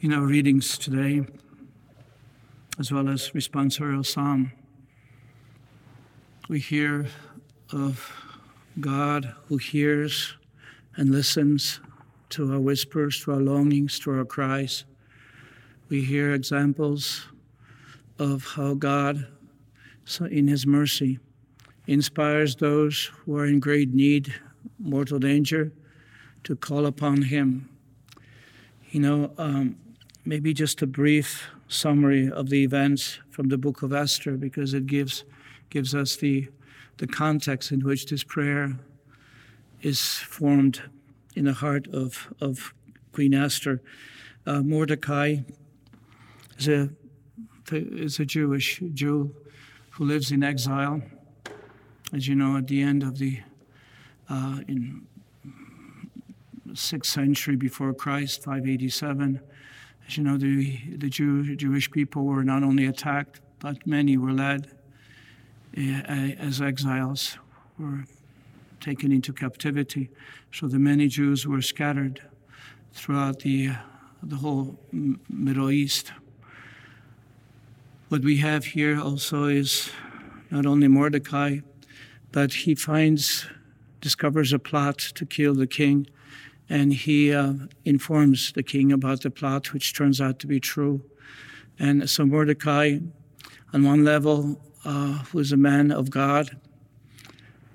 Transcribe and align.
in 0.00 0.12
our 0.12 0.26
readings 0.26 0.76
today, 0.76 1.24
as 2.78 2.92
well 2.92 3.08
as 3.08 3.30
responsorial 3.30 4.04
psalm, 4.04 4.52
we 6.48 6.60
hear 6.60 7.06
of 7.72 8.12
God 8.78 9.34
who 9.46 9.56
hears 9.56 10.34
and 10.96 11.10
listens 11.10 11.80
to 12.28 12.52
our 12.52 12.60
whispers, 12.60 13.24
to 13.24 13.32
our 13.32 13.40
longings, 13.40 13.98
to 14.00 14.10
our 14.18 14.24
cries. 14.26 14.84
We 15.88 16.04
hear 16.04 16.34
examples 16.34 17.26
of 18.18 18.44
how 18.44 18.74
God, 18.74 19.26
in 20.30 20.46
His 20.46 20.66
mercy, 20.66 21.18
inspires 21.86 22.56
those 22.56 23.10
who 23.24 23.38
are 23.38 23.46
in 23.46 23.60
great 23.60 23.94
need, 23.94 24.34
mortal 24.78 25.18
danger, 25.18 25.72
to 26.44 26.54
call 26.54 26.84
upon 26.84 27.22
Him. 27.22 27.70
You 28.90 29.00
know, 29.00 29.32
um, 29.38 29.76
maybe 30.26 30.52
just 30.52 30.82
a 30.82 30.86
brief 30.86 31.48
summary 31.68 32.30
of 32.30 32.50
the 32.50 32.62
events 32.64 33.20
from 33.30 33.48
the 33.48 33.56
book 33.56 33.82
of 33.82 33.92
Esther, 33.92 34.32
because 34.32 34.74
it 34.74 34.86
gives 34.86 35.24
gives 35.70 35.94
us 35.94 36.16
the 36.16 36.48
the 36.98 37.06
context 37.06 37.72
in 37.72 37.80
which 37.80 38.06
this 38.06 38.24
prayer 38.24 38.76
is 39.82 40.00
formed 40.00 40.82
in 41.34 41.44
the 41.44 41.52
heart 41.52 41.86
of, 41.88 42.32
of 42.40 42.72
Queen 43.12 43.34
Esther. 43.34 43.82
Uh, 44.46 44.62
Mordecai 44.62 45.36
is 46.58 46.68
a, 46.68 46.90
is 47.70 48.18
a 48.18 48.24
Jewish 48.24 48.80
Jew 48.94 49.34
who 49.90 50.04
lives 50.04 50.32
in 50.32 50.42
exile. 50.42 51.02
As 52.12 52.26
you 52.28 52.34
know, 52.34 52.56
at 52.56 52.68
the 52.68 52.82
end 52.82 53.02
of 53.02 53.18
the 53.18 53.40
uh, 54.28 54.60
in 54.66 55.06
sixth 56.74 57.12
century 57.12 57.56
before 57.56 57.92
Christ, 57.92 58.44
587, 58.44 59.40
as 60.06 60.16
you 60.16 60.22
know, 60.22 60.36
the, 60.36 60.78
the 60.96 61.08
Jew, 61.08 61.56
Jewish 61.56 61.90
people 61.90 62.24
were 62.24 62.44
not 62.44 62.62
only 62.62 62.86
attacked, 62.86 63.40
but 63.58 63.86
many 63.86 64.16
were 64.16 64.32
led 64.32 64.70
uh, 65.76 65.80
as 65.80 66.60
exiles, 66.60 67.38
were 67.78 68.04
taken 68.80 69.10
into 69.10 69.32
captivity. 69.32 70.10
So 70.52 70.68
the 70.68 70.78
many 70.78 71.08
Jews 71.08 71.46
were 71.46 71.62
scattered 71.62 72.22
throughout 72.92 73.40
the, 73.40 73.70
the 74.22 74.36
whole 74.36 74.78
Middle 74.92 75.70
East. 75.70 76.12
What 78.08 78.22
we 78.22 78.36
have 78.36 78.64
here 78.66 79.00
also 79.00 79.44
is 79.44 79.90
not 80.50 80.66
only 80.66 80.86
Mordecai, 80.86 81.58
but 82.30 82.52
he 82.52 82.74
finds, 82.76 83.46
discovers 84.00 84.52
a 84.52 84.58
plot 84.60 84.98
to 84.98 85.26
kill 85.26 85.54
the 85.54 85.66
king, 85.66 86.06
and 86.68 86.92
he 86.92 87.32
uh, 87.32 87.52
informs 87.84 88.52
the 88.52 88.62
king 88.62 88.92
about 88.92 89.22
the 89.22 89.30
plot, 89.30 89.72
which 89.72 89.94
turns 89.94 90.20
out 90.20 90.38
to 90.40 90.46
be 90.46 90.60
true. 90.60 91.02
And 91.78 92.08
so 92.08 92.24
Mordecai, 92.26 92.98
on 93.72 93.84
one 93.84 94.04
level, 94.04 94.60
uh, 94.84 95.22
is 95.34 95.52
a 95.52 95.56
man 95.56 95.92
of 95.92 96.10
God, 96.10 96.56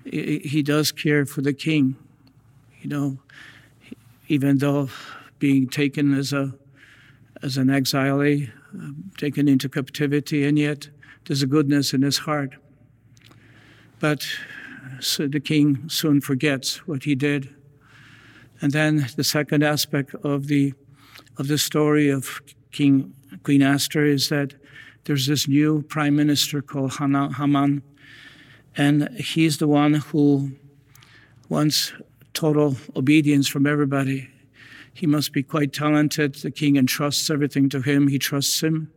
he 0.03 0.64
does 0.64 0.92
care 0.92 1.25
for 1.25 1.42
the 1.42 1.53
king. 1.53 1.95
You 2.81 2.89
know, 2.89 3.19
even 4.28 4.58
though 4.58 4.89
being 5.38 5.67
taken 5.67 6.17
as 6.17 6.34
a 6.34 6.53
as 7.44 7.58
an 7.58 7.69
exile, 7.69 8.22
uh, 8.22 8.92
taken 9.17 9.47
into 9.47 9.67
captivity, 9.67 10.45
and 10.45 10.58
yet 10.58 10.89
there's 11.25 11.42
a 11.42 11.47
goodness 11.47 11.94
in 11.94 12.02
his 12.02 12.19
heart. 12.19 12.56
But 14.00 14.28
so 15.00 15.28
the 15.28 15.39
king 15.39 15.89
soon 15.89 16.22
forgets 16.22 16.88
what 16.88 17.03
he 17.03 17.16
did. 17.16 17.53
And 18.62 18.72
then 18.72 19.08
the 19.16 19.23
second 19.23 19.64
aspect 19.64 20.14
of 20.23 20.48
the 20.48 20.73
of 21.38 21.48
the 21.48 21.58
story 21.58 22.09
of 22.09 22.42
King 22.72 23.14
Queen 23.44 23.62
Esther 23.62 24.06
is 24.06 24.30
that 24.30 24.53
there's 25.06 25.26
this 25.26 25.48
new 25.48 25.81
prime 25.81 26.16
minister 26.16 26.62
called 26.62 26.94
Haman, 26.94 27.81
and 28.78 29.09
he's 29.18 29.58
the 29.58 29.68
one 29.68 29.96
who 29.96 30.52
wants 31.50 31.94
total 32.34 32.75
obedience 32.96 33.47
from 33.47 33.66
everybody. 33.66 34.30
He 34.94 35.08
must 35.08 35.34
be 35.34 35.44
quite 35.44 35.74
talented. 35.74 36.35
The 36.35 36.52
king 36.52 36.75
entrusts 36.75 37.30
everything 37.30 37.69
to 37.69 37.81
him. 37.81 38.08
He 38.08 38.19
trusts 38.19 38.62
him. 38.62 38.91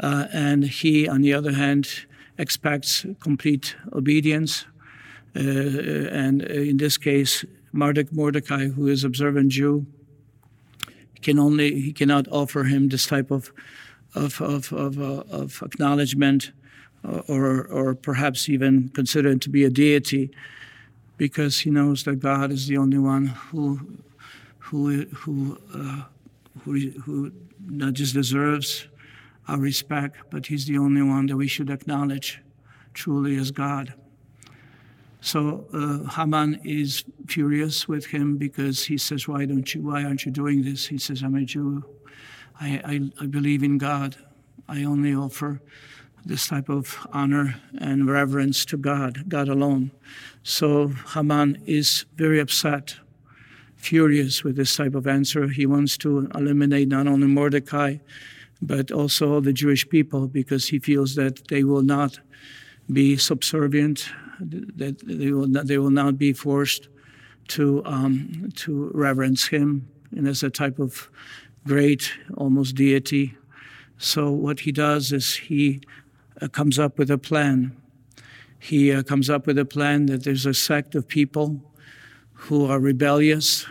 Uh, 0.00 0.26
and 0.32 0.64
he, 0.64 1.08
on 1.08 1.22
the 1.22 1.32
other 1.32 1.52
hand, 1.52 2.06
expects 2.36 3.06
complete 3.20 3.76
obedience. 3.92 4.66
Uh, 5.36 5.40
and 5.40 6.42
in 6.42 6.76
this 6.76 6.98
case, 6.98 7.44
Mordecai, 7.74 8.68
who 8.68 8.86
is 8.86 9.04
observant 9.04 9.50
Jew, 9.50 9.86
can 11.22 11.38
only 11.38 11.80
he 11.80 11.92
cannot 11.92 12.28
offer 12.28 12.64
him 12.64 12.88
this 12.88 13.06
type 13.06 13.30
of 13.30 13.52
of 14.14 14.40
of 14.40 14.72
of, 14.72 15.00
uh, 15.00 15.24
of 15.30 15.62
acknowledgement 15.62 16.52
or, 17.28 17.66
or 17.66 17.94
perhaps 17.94 18.48
even 18.48 18.88
consider 18.90 19.30
him 19.30 19.40
to 19.40 19.50
be 19.50 19.64
a 19.64 19.70
deity 19.70 20.30
because 21.16 21.60
he 21.60 21.70
knows 21.70 22.04
that 22.04 22.16
God 22.16 22.50
is 22.50 22.66
the 22.66 22.76
only 22.76 22.98
one 22.98 23.26
who, 23.26 23.98
who, 24.58 25.04
who, 25.06 25.58
uh, 25.74 26.02
who, 26.62 26.90
who 27.02 27.32
not 27.66 27.92
just 27.92 28.14
deserves 28.14 28.88
our 29.46 29.58
respect, 29.58 30.16
but 30.30 30.46
he's 30.46 30.66
the 30.66 30.78
only 30.78 31.02
one 31.02 31.26
that 31.26 31.36
we 31.36 31.46
should 31.46 31.70
acknowledge 31.70 32.40
truly 32.94 33.36
as 33.36 33.50
God. 33.50 33.94
So 35.24 35.64
uh, 35.72 36.06
Haman 36.10 36.60
is 36.64 37.02
furious 37.26 37.88
with 37.88 38.04
him 38.04 38.36
because 38.36 38.84
he 38.84 38.98
says, 38.98 39.26
"Why 39.26 39.46
don't 39.46 39.74
you? 39.74 39.80
Why 39.80 40.04
aren't 40.04 40.26
you 40.26 40.30
doing 40.30 40.62
this?" 40.64 40.86
He 40.86 40.98
says, 40.98 41.22
"I'm 41.22 41.34
a 41.34 41.46
Jew. 41.46 41.82
I, 42.60 42.68
I, 42.84 43.24
I 43.24 43.26
believe 43.26 43.62
in 43.62 43.78
God. 43.78 44.16
I 44.68 44.84
only 44.84 45.14
offer 45.14 45.62
this 46.26 46.46
type 46.48 46.68
of 46.68 47.06
honor 47.10 47.54
and 47.80 48.06
reverence 48.06 48.66
to 48.66 48.76
God, 48.76 49.24
God 49.26 49.48
alone. 49.48 49.92
So 50.42 50.88
Haman 51.14 51.62
is 51.64 52.04
very 52.16 52.38
upset, 52.38 52.96
furious 53.76 54.44
with 54.44 54.56
this 54.56 54.76
type 54.76 54.94
of 54.94 55.06
answer. 55.06 55.48
He 55.48 55.64
wants 55.64 55.96
to 55.98 56.28
eliminate 56.34 56.88
not 56.88 57.06
only 57.06 57.28
Mordecai, 57.28 57.96
but 58.60 58.92
also 58.92 59.32
all 59.32 59.40
the 59.40 59.54
Jewish 59.54 59.88
people 59.88 60.28
because 60.28 60.68
he 60.68 60.78
feels 60.78 61.14
that 61.14 61.48
they 61.48 61.64
will 61.64 61.82
not 61.82 62.20
be 62.92 63.16
subservient, 63.16 64.06
that 64.40 64.98
they 65.06 65.32
will 65.32 65.46
not, 65.46 65.66
they 65.66 65.78
will 65.78 65.90
not 65.90 66.18
be 66.18 66.32
forced 66.32 66.88
to, 67.48 67.82
um, 67.84 68.50
to 68.56 68.90
reverence 68.94 69.46
him 69.46 69.88
and 70.16 70.28
as 70.28 70.42
a 70.42 70.50
type 70.50 70.78
of 70.78 71.10
great, 71.66 72.12
almost 72.36 72.74
deity. 72.74 73.36
So 73.98 74.30
what 74.30 74.60
he 74.60 74.72
does 74.72 75.12
is 75.12 75.34
he 75.34 75.80
uh, 76.40 76.48
comes 76.48 76.78
up 76.78 76.98
with 76.98 77.10
a 77.10 77.18
plan. 77.18 77.76
He 78.58 78.92
uh, 78.92 79.02
comes 79.02 79.30
up 79.30 79.46
with 79.46 79.58
a 79.58 79.64
plan 79.64 80.06
that 80.06 80.24
there's 80.24 80.46
a 80.46 80.54
sect 80.54 80.94
of 80.94 81.08
people 81.08 81.60
who 82.32 82.66
are 82.66 82.78
rebellious, 82.78 83.66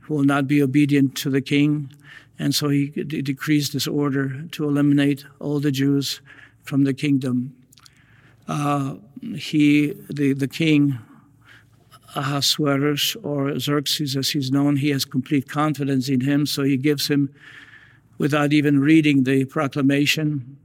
who 0.00 0.14
will 0.14 0.24
not 0.24 0.46
be 0.46 0.62
obedient 0.62 1.16
to 1.16 1.30
the 1.30 1.40
king. 1.40 1.92
And 2.38 2.54
so 2.54 2.68
he 2.68 2.88
d- 2.88 3.22
decrees 3.22 3.70
this 3.70 3.86
order 3.86 4.44
to 4.52 4.64
eliminate 4.64 5.24
all 5.40 5.60
the 5.60 5.70
Jews 5.70 6.20
from 6.62 6.84
the 6.84 6.94
kingdom. 6.94 7.54
Uh, 8.46 8.96
he, 9.36 9.94
the, 10.10 10.34
the 10.34 10.48
king, 10.48 10.98
Ahasuerus, 12.14 13.16
or 13.22 13.58
Xerxes 13.58 14.16
as 14.16 14.30
he's 14.30 14.50
known, 14.50 14.76
he 14.76 14.90
has 14.90 15.04
complete 15.04 15.48
confidence 15.48 16.08
in 16.08 16.20
him, 16.20 16.46
so 16.46 16.62
he 16.62 16.76
gives 16.76 17.08
him, 17.08 17.34
without 18.18 18.52
even 18.52 18.78
reading 18.80 19.24
the 19.24 19.44
proclamation, 19.46 20.56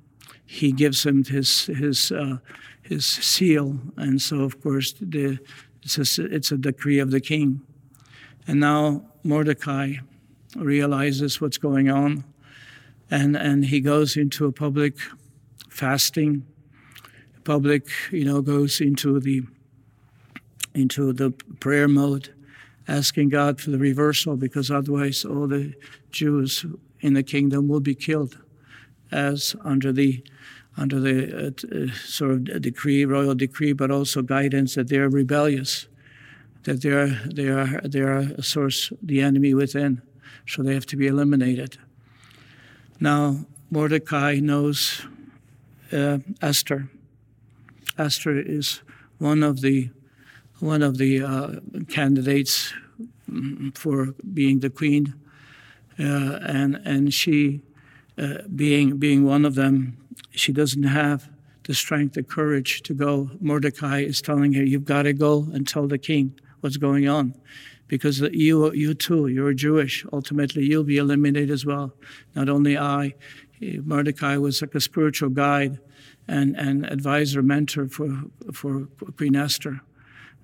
he 0.46 0.72
gives 0.72 1.06
him 1.06 1.24
his 1.24 1.68
his 1.68 2.12
uh, 2.12 2.38
his 2.82 3.06
seal, 3.06 3.80
and 3.98 4.20
so 4.20 4.42
of 4.42 4.62
course 4.62 4.94
the, 5.00 5.38
it's 5.84 5.98
a, 6.18 6.26
it's 6.26 6.52
a 6.52 6.58
decree 6.58 6.98
of 6.98 7.12
the 7.12 7.22
king. 7.22 7.62
And 8.48 8.60
now 8.60 9.04
Mordecai 9.24 9.98
realizes 10.56 11.40
what's 11.40 11.60
going 11.60 11.90
on, 11.90 12.24
and 13.12 13.36
and 13.38 13.66
he 13.66 13.80
goes 13.80 14.18
into 14.18 14.48
a 14.48 14.52
public 14.52 14.96
fasting. 15.70 16.46
Public, 17.50 17.88
you 18.12 18.26
know, 18.26 18.44
goes 18.44 18.80
into 18.80 19.20
the 19.20 19.42
into 20.76 21.12
the 21.12 21.32
prayer 21.60 21.88
mode, 21.88 22.32
asking 22.88 23.30
God 23.30 23.60
for 23.60 23.72
the 23.72 23.80
reversal, 23.80 24.36
because 24.36 24.70
otherwise 24.70 25.26
all 25.26 25.48
the 25.48 25.74
Jews 26.12 26.64
in 27.00 27.16
the 27.16 27.24
kingdom 27.24 27.68
will 27.68 27.80
be 27.80 27.96
killed, 27.96 28.38
as 29.12 29.56
under 29.66 29.92
the 29.92 30.24
under 30.78 31.00
the 31.00 31.48
uh, 31.48 31.50
uh, 31.76 31.92
sort 32.06 32.32
of 32.34 32.62
decree, 32.62 33.04
royal 33.04 33.34
decree, 33.34 33.74
but 33.74 33.90
also 33.90 34.22
guidance 34.22 34.76
that 34.76 34.90
they 34.90 34.98
are 34.98 35.10
rebellious, 35.10 35.88
that 36.66 36.84
they 36.84 36.92
are 36.92 37.10
they 37.34 37.48
are 37.48 37.82
they 37.82 38.02
are 38.02 38.20
a 38.38 38.44
source, 38.44 38.94
the 39.02 39.22
enemy 39.22 39.56
within, 39.56 40.04
so 40.46 40.62
they 40.62 40.76
have 40.76 40.86
to 40.86 40.96
be 40.96 41.08
eliminated. 41.08 41.80
Now 43.00 43.48
Mordecai 43.72 44.40
knows 44.40 45.02
uh, 45.92 46.20
Esther. 46.44 46.90
Esther 48.00 48.40
is 48.40 48.82
one 49.20 49.44
of 49.44 49.62
the 49.62 49.90
one 50.60 50.82
of 50.82 50.98
the 50.98 51.22
uh, 51.24 51.60
candidates 51.88 52.74
mm, 53.30 53.78
for 53.78 54.14
being 54.34 54.60
the 54.60 54.70
queen. 54.70 55.14
uh, 56.00 56.40
and 56.44 56.76
and 56.86 57.14
she, 57.14 57.62
uh, 58.18 58.40
being 58.56 58.98
being 58.98 59.26
one 59.26 59.46
of 59.46 59.56
them, 59.56 59.98
she 60.32 60.52
doesn't 60.54 60.84
have 60.84 61.30
the 61.64 61.74
strength, 61.74 62.14
the 62.14 62.24
courage 62.24 62.82
to 62.84 62.94
go. 62.94 63.30
Mordecai 63.42 64.00
is 64.00 64.22
telling 64.22 64.54
her, 64.54 64.64
"You've 64.64 64.86
got 64.86 65.04
to 65.04 65.14
go 65.14 65.48
and 65.54 65.68
tell 65.68 65.88
the 65.88 65.98
king 65.98 66.40
what's 66.62 66.78
going 66.78 67.08
on." 67.08 67.36
Because 67.88 68.22
you, 68.22 68.72
you 68.74 68.94
too, 68.94 69.28
you're 69.28 69.54
Jewish. 69.54 70.06
Ultimately, 70.14 70.64
you'll 70.64 70.84
be 70.84 70.98
eliminated 70.98 71.50
as 71.50 71.66
well. 71.66 71.92
Not 72.36 72.48
only 72.48 72.78
I, 72.78 73.16
Mordecai 73.62 74.38
was 74.38 74.62
like 74.62 74.76
a 74.76 74.80
spiritual 74.80 75.30
guide 75.30 75.80
and, 76.30 76.56
and 76.56 76.86
advisor, 76.86 77.42
mentor 77.42 77.88
for, 77.88 78.24
for 78.54 78.88
Queen 79.18 79.36
Esther. 79.36 79.82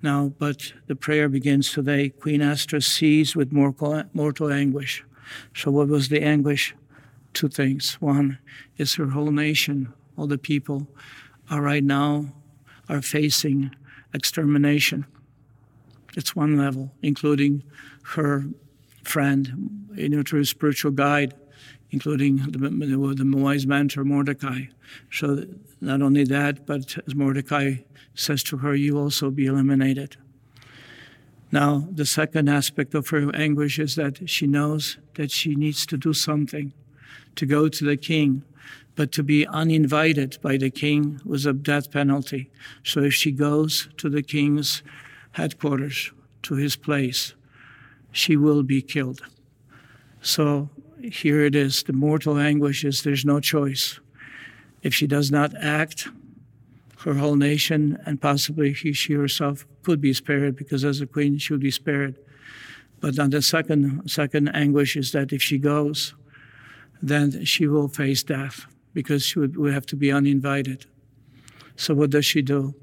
Now, 0.02 0.32
but 0.38 0.72
the 0.86 0.96
prayer 0.96 1.28
begins 1.28 1.72
today. 1.72 2.10
Queen 2.10 2.42
Esther 2.42 2.80
sees 2.80 3.34
with 3.34 3.52
mortal, 3.52 4.02
mortal 4.12 4.52
anguish. 4.52 5.04
So, 5.54 5.70
what 5.70 5.88
was 5.88 6.08
the 6.08 6.22
anguish? 6.22 6.74
Two 7.32 7.48
things. 7.48 7.94
One 7.94 8.38
is 8.76 8.94
her 8.96 9.06
whole 9.06 9.30
nation, 9.30 9.92
all 10.16 10.26
the 10.26 10.38
people 10.38 10.86
are 11.50 11.62
right 11.62 11.84
now 11.84 12.32
are 12.88 13.02
facing 13.02 13.74
extermination. 14.14 15.06
It's 16.16 16.34
one 16.34 16.56
level, 16.56 16.92
including 17.02 17.62
her 18.14 18.46
friend, 19.02 19.88
you 19.94 20.08
know, 20.08 20.42
spiritual 20.42 20.92
guide, 20.92 21.34
including 21.90 22.38
the, 22.50 22.58
the, 22.58 23.36
wise 23.36 23.66
mentor 23.66 24.04
Mordecai. 24.04 24.62
So 25.10 25.44
not 25.80 26.02
only 26.02 26.24
that, 26.24 26.66
but 26.66 26.98
as 27.06 27.14
Mordecai 27.14 27.76
says 28.14 28.42
to 28.44 28.58
her, 28.58 28.74
you 28.74 28.98
also 28.98 29.30
be 29.30 29.46
eliminated. 29.46 30.16
Now, 31.52 31.88
the 31.90 32.06
second 32.06 32.48
aspect 32.48 32.94
of 32.94 33.08
her 33.10 33.34
anguish 33.34 33.78
is 33.78 33.94
that 33.94 34.28
she 34.28 34.46
knows 34.46 34.98
that 35.14 35.30
she 35.30 35.54
needs 35.54 35.86
to 35.86 35.96
do 35.96 36.12
something 36.12 36.72
to 37.36 37.46
go 37.46 37.68
to 37.68 37.84
the 37.84 37.96
king, 37.96 38.42
but 38.96 39.12
to 39.12 39.22
be 39.22 39.46
uninvited 39.46 40.38
by 40.42 40.56
the 40.56 40.70
king 40.70 41.20
was 41.24 41.46
a 41.46 41.52
death 41.52 41.90
penalty. 41.90 42.50
So 42.82 43.00
if 43.00 43.14
she 43.14 43.30
goes 43.30 43.88
to 43.98 44.08
the 44.08 44.22
king's 44.22 44.82
headquarters, 45.32 46.10
to 46.42 46.54
his 46.54 46.76
place, 46.76 47.34
she 48.12 48.36
will 48.36 48.62
be 48.62 48.80
killed. 48.80 49.20
So 50.22 50.70
here 51.02 51.44
it 51.44 51.54
is 51.54 51.82
the 51.82 51.92
mortal 51.92 52.38
anguish 52.38 52.84
is 52.84 53.02
there's 53.02 53.24
no 53.24 53.40
choice. 53.40 54.00
If 54.82 54.94
she 54.94 55.06
does 55.06 55.30
not 55.30 55.54
act, 55.56 56.08
her 57.04 57.14
whole 57.14 57.36
nation 57.36 57.98
and 58.06 58.20
possibly 58.20 58.72
he, 58.72 58.92
she 58.92 59.14
herself 59.14 59.66
could 59.82 60.00
be 60.00 60.12
spared 60.12 60.56
because 60.56 60.84
as 60.84 61.00
a 61.00 61.06
queen 61.06 61.38
she 61.38 61.52
would 61.52 61.60
be 61.60 61.70
spared. 61.70 62.16
But 63.00 63.18
on 63.18 63.30
the 63.30 63.42
second 63.42 64.10
second 64.10 64.48
anguish 64.48 64.96
is 64.96 65.12
that 65.12 65.32
if 65.32 65.42
she 65.42 65.58
goes, 65.58 66.14
then 67.02 67.44
she 67.44 67.66
will 67.66 67.88
face 67.88 68.22
death 68.22 68.66
because 68.94 69.24
she 69.24 69.38
would, 69.38 69.56
would 69.56 69.74
have 69.74 69.86
to 69.86 69.96
be 69.96 70.10
uninvited. 70.10 70.86
So 71.76 71.94
what 71.94 72.10
does 72.10 72.24
she 72.24 72.42
do? 72.42 72.74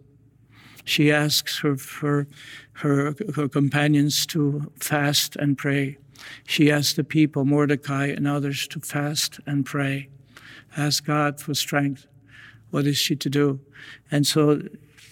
she 0.86 1.12
asks 1.12 1.60
her, 1.60 1.77
her, 2.01 2.27
her, 2.74 3.15
her 3.36 3.48
companions 3.48 4.25
to 4.27 4.71
fast 4.80 5.36
and 5.36 5.57
pray. 5.57 5.98
She 6.45 6.71
asks 6.71 6.94
the 6.94 7.04
people, 7.04 7.45
Mordecai 7.45 8.07
and 8.07 8.27
others, 8.27 8.68
to 8.68 8.80
fast 8.80 9.39
and 9.45 9.65
pray. 9.65 10.10
Ask 10.75 11.06
God 11.06 11.39
for 11.39 11.54
strength. 11.54 12.07
What 12.71 12.86
is 12.88 12.98
she 12.98 13.15
to 13.15 13.30
do? 13.30 13.60
And 14.12 14.25
so 14.25 14.62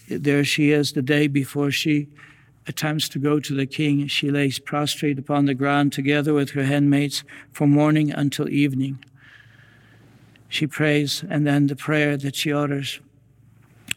there 0.07 0.43
she 0.43 0.71
is 0.71 0.93
the 0.93 1.01
day 1.01 1.27
before 1.27 1.71
she 1.71 2.09
attempts 2.67 3.09
to 3.09 3.19
go 3.19 3.39
to 3.39 3.53
the 3.53 3.65
king. 3.65 4.07
She 4.07 4.31
lays 4.31 4.59
prostrate 4.59 5.19
upon 5.19 5.45
the 5.45 5.53
ground 5.53 5.93
together 5.93 6.33
with 6.33 6.51
her 6.51 6.63
handmaids 6.63 7.23
from 7.51 7.71
morning 7.71 8.11
until 8.11 8.49
evening. 8.49 9.03
She 10.49 10.67
prays, 10.67 11.23
and 11.29 11.47
then 11.47 11.67
the 11.67 11.75
prayer 11.75 12.17
that 12.17 12.35
she 12.35 12.51
utters 12.51 12.99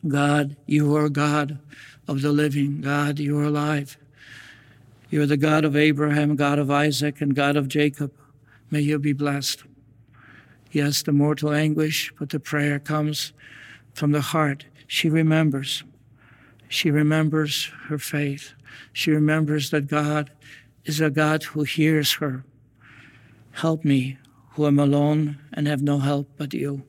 God, 0.06 0.56
you 0.67 0.95
are 0.97 1.09
God 1.09 1.59
of 2.06 2.21
the 2.21 2.31
living. 2.31 2.83
God, 2.83 3.19
you 3.19 3.39
are 3.39 3.45
alive. 3.45 3.97
You 5.11 5.23
are 5.23 5.27
the 5.27 5.37
God 5.37 5.65
of 5.65 5.77
Abraham, 5.77 6.37
God 6.37 6.59
of 6.59 6.71
Isaac, 6.71 7.21
and 7.21 7.35
God 7.35 7.56
of 7.56 7.69
Jacob. 7.69 8.12
May 8.71 8.81
you 8.81 8.99
be 8.99 9.12
blessed. 9.12 9.62
Yes, 10.73 11.03
the 11.03 11.12
mortal 11.12 11.53
anguish, 11.53 12.12
but 12.19 12.31
the 12.31 12.41
prayer 12.41 12.79
comes 12.79 13.33
from 13.93 14.12
the 14.12 14.21
heart. 14.21 14.67
She 14.87 15.09
remembers. 15.09 15.85
She 16.69 16.91
remembers 16.91 17.71
her 17.87 17.99
faith. 17.99 18.55
She 18.93 19.11
remembers 19.11 19.71
that 19.71 19.87
God 19.87 20.31
is 20.85 21.01
a 21.01 21.11
God 21.11 21.45
who 21.45 21.62
hears 21.62 22.15
her. 22.15 22.45
Help 23.53 23.85
me, 23.85 24.19
who 24.51 24.67
am 24.67 24.79
alone 24.79 25.39
and 25.53 25.69
have 25.69 25.83
no 25.83 25.99
help 25.99 26.29
but 26.37 26.53
you. 26.53 26.83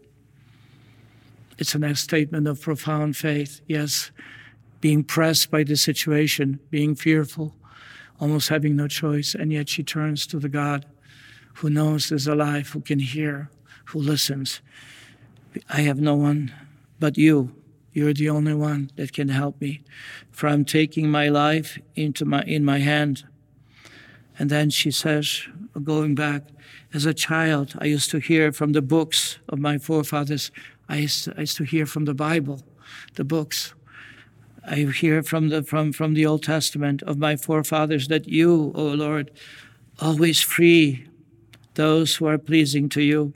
It's 1.58 1.76
a 1.76 1.96
statement 1.96 2.48
of 2.48 2.62
profound 2.62 3.16
faith. 3.16 3.62
Yes, 3.68 4.12
being 4.82 5.04
pressed 5.04 5.52
by 5.52 5.64
the 5.64 5.78
situation, 5.78 6.60
being 6.70 6.96
fearful, 6.96 7.56
almost 8.20 8.50
having 8.50 8.76
no 8.76 8.88
choice, 8.88 9.36
and 9.36 9.52
yet 9.52 9.70
she 9.70 9.84
turns 9.84 10.28
to 10.28 10.40
the 10.40 10.50
God 10.50 10.86
who 11.56 11.70
knows 11.70 12.12
is 12.12 12.28
alive, 12.28 12.70
who 12.70 12.82
can 12.82 13.00
hear, 13.00 13.50
who 13.86 14.00
listens. 14.00 14.62
I 15.70 15.82
have 15.82 16.00
no 16.00 16.16
one 16.16 16.54
but 17.00 17.18
you. 17.18 17.56
You're 17.94 18.14
the 18.14 18.30
only 18.30 18.54
one 18.54 18.92
that 18.98 19.14
can 19.14 19.30
help 19.30 19.62
me. 19.62 19.82
For 20.32 20.48
I'm 20.48 20.66
taking 20.66 21.10
my 21.10 21.30
life 21.30 21.80
into 21.96 22.26
my 22.26 22.42
in 22.42 22.66
my 22.66 22.80
hand. 22.80 23.24
And 24.38 24.50
then 24.50 24.70
she 24.70 24.92
says, 24.92 25.48
going 25.82 26.14
back, 26.14 26.44
as 26.94 27.06
a 27.06 27.14
child, 27.14 27.74
I 27.80 27.86
used 27.86 28.12
to 28.12 28.20
hear 28.20 28.52
from 28.52 28.74
the 28.74 28.82
books 28.82 29.40
of 29.48 29.60
my 29.60 29.78
forefathers 29.78 30.52
I 30.88 30.98
used, 30.98 31.26
to, 31.26 31.34
I 31.38 31.42
used 31.42 31.58
to 31.58 31.64
hear 31.64 31.86
from 31.86 32.06
the 32.06 32.14
Bible, 32.14 32.62
the 33.16 33.24
books. 33.24 33.74
I 34.68 34.76
hear 34.78 35.22
from 35.22 35.50
the 35.50 35.64
from 35.64 35.94
from 35.94 36.14
the 36.14 36.26
Old 36.26 36.44
Testament 36.44 37.04
of 37.04 37.18
my 37.18 37.36
forefathers 37.36 38.08
that 38.08 38.28
you, 38.28 38.72
O 38.76 38.84
Lord, 38.84 39.32
always 40.00 40.42
free 40.42 41.08
those 41.76 42.16
who 42.16 42.26
are 42.28 42.38
pleasing 42.38 42.90
to 42.90 43.02
you. 43.02 43.34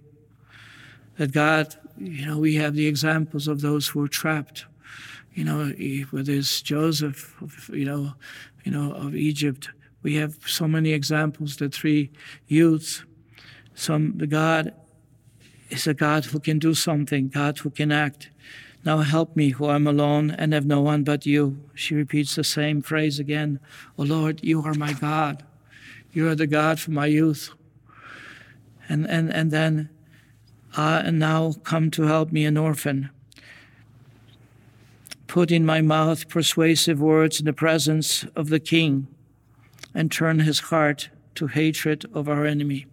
That 1.18 1.32
God, 1.32 1.76
you 1.98 2.26
know, 2.26 2.38
we 2.38 2.56
have 2.56 2.74
the 2.76 2.88
examples 2.88 3.48
of 3.48 3.62
those 3.62 3.90
who 3.90 4.04
are 4.04 4.08
trapped. 4.08 4.66
You 5.34 5.44
know, 5.44 5.70
whether 6.12 6.34
it's 6.34 6.62
Joseph, 6.62 7.36
you 7.70 7.86
know, 7.86 8.14
you 8.64 8.72
know, 8.72 8.94
of 8.94 9.16
Egypt. 9.16 9.70
We 10.02 10.16
have 10.16 10.38
so 10.46 10.68
many 10.68 10.92
examples. 10.92 11.58
The 11.58 11.70
three 11.70 12.10
youths. 12.48 13.04
Some 13.76 14.18
the 14.18 14.28
God 14.28 14.74
is 15.70 15.88
a 15.88 15.94
God 15.94 16.26
who 16.26 16.40
can 16.40 16.60
do 16.60 16.74
something, 16.74 17.30
God 17.30 17.60
who 17.60 17.70
can 17.70 17.92
act. 17.92 18.30
Now 18.86 19.00
help 19.00 19.36
me, 19.36 19.50
who 19.50 19.70
am 19.70 19.88
alone 19.88 20.32
and 20.32 20.54
have 20.54 20.66
no 20.66 20.82
one 20.82 21.04
but 21.04 21.26
you. 21.26 21.60
She 21.74 21.96
repeats 21.96 22.36
the 22.36 22.44
same 22.44 22.82
phrase 22.82 23.20
again. 23.20 23.60
Oh 23.98 24.04
Lord, 24.04 24.40
you 24.44 24.62
are 24.64 24.74
my 24.74 24.94
God. 24.94 25.44
You 26.12 26.28
are 26.30 26.36
the 26.36 26.48
God 26.48 26.80
from 26.80 26.94
my 26.94 27.06
youth. 27.08 27.52
And, 28.88 29.06
and, 29.08 29.32
and 29.32 29.52
then, 29.52 29.90
uh, 30.76 31.04
and 31.06 31.20
now 31.20 31.54
come 31.64 31.92
to 31.92 32.04
help 32.04 32.32
me, 32.32 32.46
an 32.46 32.58
orphan. 32.58 33.10
Put 35.28 35.52
in 35.52 35.66
my 35.66 35.82
mouth 35.82 36.28
persuasive 36.28 37.00
words 37.00 37.40
in 37.40 37.46
the 37.46 37.54
presence 37.54 38.26
of 38.36 38.50
the 38.50 38.60
king 38.60 39.08
and 39.94 40.12
turn 40.12 40.40
his 40.40 40.60
heart 40.60 41.10
to 41.36 41.48
hatred 41.48 42.06
of 42.14 42.28
our 42.28 42.46
enemy 42.46 42.86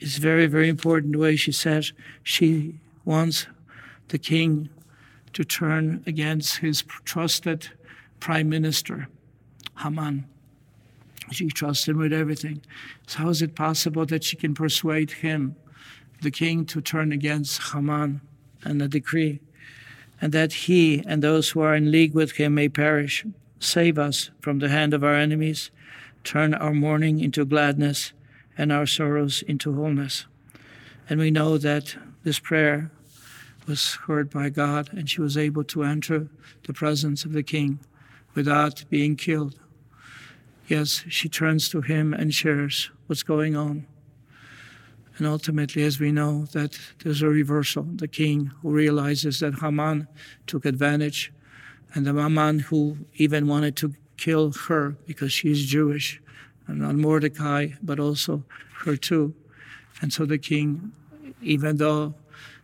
It's 0.00 0.16
very, 0.16 0.46
very 0.46 0.68
important 0.68 1.12
the 1.12 1.18
way 1.18 1.36
she 1.36 1.52
says 1.52 1.92
she 2.22 2.80
wants 3.04 3.46
the 4.10 4.18
king 4.18 4.68
to 5.32 5.44
turn 5.44 6.02
against 6.06 6.58
his 6.58 6.82
trusted 7.04 7.68
prime 8.18 8.48
minister, 8.48 9.08
Haman. 9.78 10.26
She 11.30 11.46
trusts 11.46 11.86
him 11.86 11.98
with 11.98 12.12
everything. 12.12 12.60
So, 13.06 13.20
how 13.20 13.28
is 13.28 13.40
it 13.40 13.54
possible 13.54 14.04
that 14.06 14.24
she 14.24 14.36
can 14.36 14.52
persuade 14.52 15.12
him, 15.12 15.54
the 16.22 16.30
king, 16.30 16.66
to 16.66 16.80
turn 16.80 17.12
against 17.12 17.72
Haman 17.72 18.20
and 18.64 18.80
the 18.80 18.88
decree, 18.88 19.40
and 20.20 20.32
that 20.32 20.52
he 20.52 21.04
and 21.06 21.22
those 21.22 21.50
who 21.50 21.60
are 21.60 21.74
in 21.74 21.92
league 21.92 22.14
with 22.14 22.32
him 22.32 22.54
may 22.54 22.68
perish? 22.68 23.24
Save 23.60 23.98
us 23.98 24.30
from 24.40 24.58
the 24.58 24.70
hand 24.70 24.92
of 24.92 25.04
our 25.04 25.14
enemies, 25.14 25.70
turn 26.24 26.52
our 26.54 26.74
mourning 26.74 27.20
into 27.20 27.44
gladness 27.44 28.12
and 28.58 28.72
our 28.72 28.86
sorrows 28.86 29.42
into 29.42 29.72
wholeness. 29.72 30.26
And 31.08 31.20
we 31.20 31.30
know 31.30 31.58
that 31.58 31.94
this 32.24 32.40
prayer 32.40 32.90
was 33.66 33.94
heard 34.06 34.30
by 34.30 34.48
God, 34.48 34.90
and 34.92 35.08
she 35.08 35.20
was 35.20 35.36
able 35.36 35.64
to 35.64 35.82
enter 35.82 36.28
the 36.64 36.72
presence 36.72 37.24
of 37.24 37.32
the 37.32 37.42
king 37.42 37.80
without 38.34 38.84
being 38.90 39.16
killed. 39.16 39.58
Yes, 40.66 41.04
she 41.08 41.28
turns 41.28 41.68
to 41.70 41.80
him 41.80 42.14
and 42.14 42.32
shares 42.32 42.90
what's 43.06 43.22
going 43.22 43.56
on. 43.56 43.86
And 45.18 45.26
ultimately, 45.26 45.82
as 45.82 46.00
we 46.00 46.12
know, 46.12 46.46
that 46.52 46.78
there's 47.02 47.22
a 47.22 47.28
reversal. 47.28 47.82
The 47.82 48.08
king 48.08 48.52
who 48.62 48.70
realizes 48.70 49.40
that 49.40 49.58
Haman 49.60 50.08
took 50.46 50.64
advantage, 50.64 51.32
and 51.92 52.06
the 52.06 52.14
Haman 52.14 52.60
who 52.60 52.98
even 53.16 53.46
wanted 53.46 53.76
to 53.76 53.94
kill 54.16 54.52
her 54.68 54.96
because 55.06 55.32
she's 55.32 55.66
Jewish, 55.66 56.20
and 56.66 56.78
not 56.78 56.94
Mordecai, 56.94 57.70
but 57.82 57.98
also 57.98 58.44
her 58.84 58.96
too. 58.96 59.34
And 60.00 60.12
so 60.12 60.24
the 60.24 60.38
king, 60.38 60.92
even 61.42 61.76
though 61.76 62.14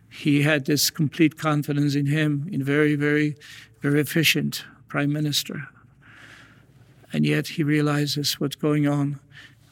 he 0.09 0.41
had 0.41 0.65
this 0.65 0.89
complete 0.89 1.37
confidence 1.37 1.95
in 1.95 2.05
him, 2.05 2.47
in 2.51 2.63
very, 2.63 2.95
very, 2.95 3.35
very 3.81 3.99
efficient 3.99 4.63
prime 4.87 5.11
minister, 5.11 5.67
and 7.13 7.25
yet 7.25 7.47
he 7.47 7.63
realizes 7.63 8.39
what's 8.39 8.55
going 8.55 8.87
on 8.87 9.19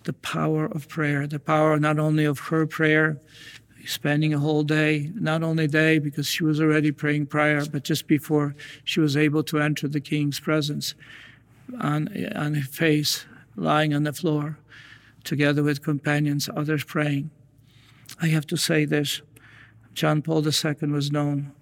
the 0.06 0.14
power 0.14 0.66
of 0.66 0.88
prayer, 0.88 1.28
the 1.28 1.40
power 1.40 1.80
not 1.80 2.00
only 2.00 2.26
of 2.26 2.40
her 2.40 2.66
prayer, 2.66 3.20
spending 3.86 4.34
a 4.34 4.40
whole 4.40 4.64
day, 4.64 5.12
not 5.16 5.44
only 5.44 5.68
day 5.68 6.00
because 6.00 6.28
she 6.28 6.44
was 6.44 6.62
already 6.62 6.92
praying 6.92 7.26
prior, 7.26 7.66
but 7.66 7.84
just 7.84 8.08
before 8.08 8.56
she 8.84 9.00
was 9.00 9.18
able 9.18 9.44
to 9.44 9.60
enter 9.60 9.88
the 9.88 10.00
king's 10.00 10.40
presence, 10.40 10.96
on, 11.82 12.08
on 12.36 12.54
her 12.54 12.68
face, 12.68 13.26
lying 13.56 13.94
on 13.94 14.04
the 14.04 14.14
floor, 14.14 14.58
together 15.24 15.64
with 15.64 15.84
companions, 15.84 16.50
others 16.56 16.84
praying. 16.84 17.30
I 18.22 18.28
have 18.28 18.46
to 18.48 18.58
say 18.58 18.86
this 18.86 19.22
John 19.96 20.22
Paul 20.22 20.46
II 20.46 20.90
was 20.90 21.10
known 21.10 21.54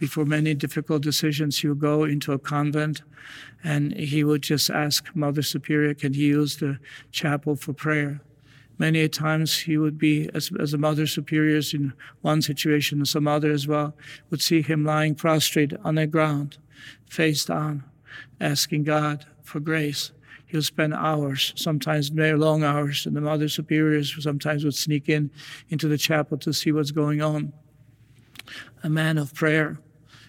before 0.00 0.24
many 0.24 0.54
difficult 0.54 1.02
decisions. 1.02 1.58
He 1.58 1.68
would 1.68 1.80
go 1.80 2.04
into 2.04 2.32
a 2.32 2.38
convent 2.38 3.02
and 3.62 3.94
he 3.94 4.24
would 4.24 4.42
just 4.42 4.70
ask 4.70 5.14
Mother 5.14 5.42
Superior, 5.42 5.92
can 5.92 6.14
he 6.14 6.26
use 6.26 6.56
the 6.56 6.78
chapel 7.12 7.56
for 7.56 7.74
prayer? 7.74 8.22
Many 8.78 9.08
times 9.08 9.60
he 9.60 9.76
would 9.76 9.98
be, 9.98 10.28
as, 10.34 10.50
as 10.58 10.74
a 10.74 10.78
Mother 10.78 11.06
Superiors 11.06 11.74
in 11.74 11.92
one 12.22 12.42
situation, 12.42 12.98
and 12.98 13.06
some 13.06 13.28
other 13.28 13.52
as 13.52 13.68
well, 13.68 13.94
would 14.30 14.42
see 14.42 14.62
him 14.62 14.84
lying 14.84 15.14
prostrate 15.14 15.72
on 15.84 15.94
the 15.94 16.08
ground, 16.08 16.58
face 17.08 17.44
down, 17.44 17.84
asking 18.40 18.84
God 18.84 19.26
for 19.42 19.60
grace. 19.60 20.10
He'll 20.46 20.62
spend 20.62 20.92
hours, 20.92 21.52
sometimes 21.54 22.08
very 22.08 22.36
long 22.36 22.64
hours, 22.64 23.06
and 23.06 23.14
the 23.14 23.20
Mother 23.20 23.48
Superiors 23.48 24.16
sometimes 24.18 24.64
would 24.64 24.74
sneak 24.74 25.08
in 25.08 25.30
into 25.68 25.86
the 25.86 25.98
chapel 25.98 26.36
to 26.38 26.52
see 26.52 26.72
what's 26.72 26.90
going 26.90 27.22
on. 27.22 27.52
A 28.82 28.88
man 28.88 29.18
of 29.18 29.34
prayer 29.34 29.78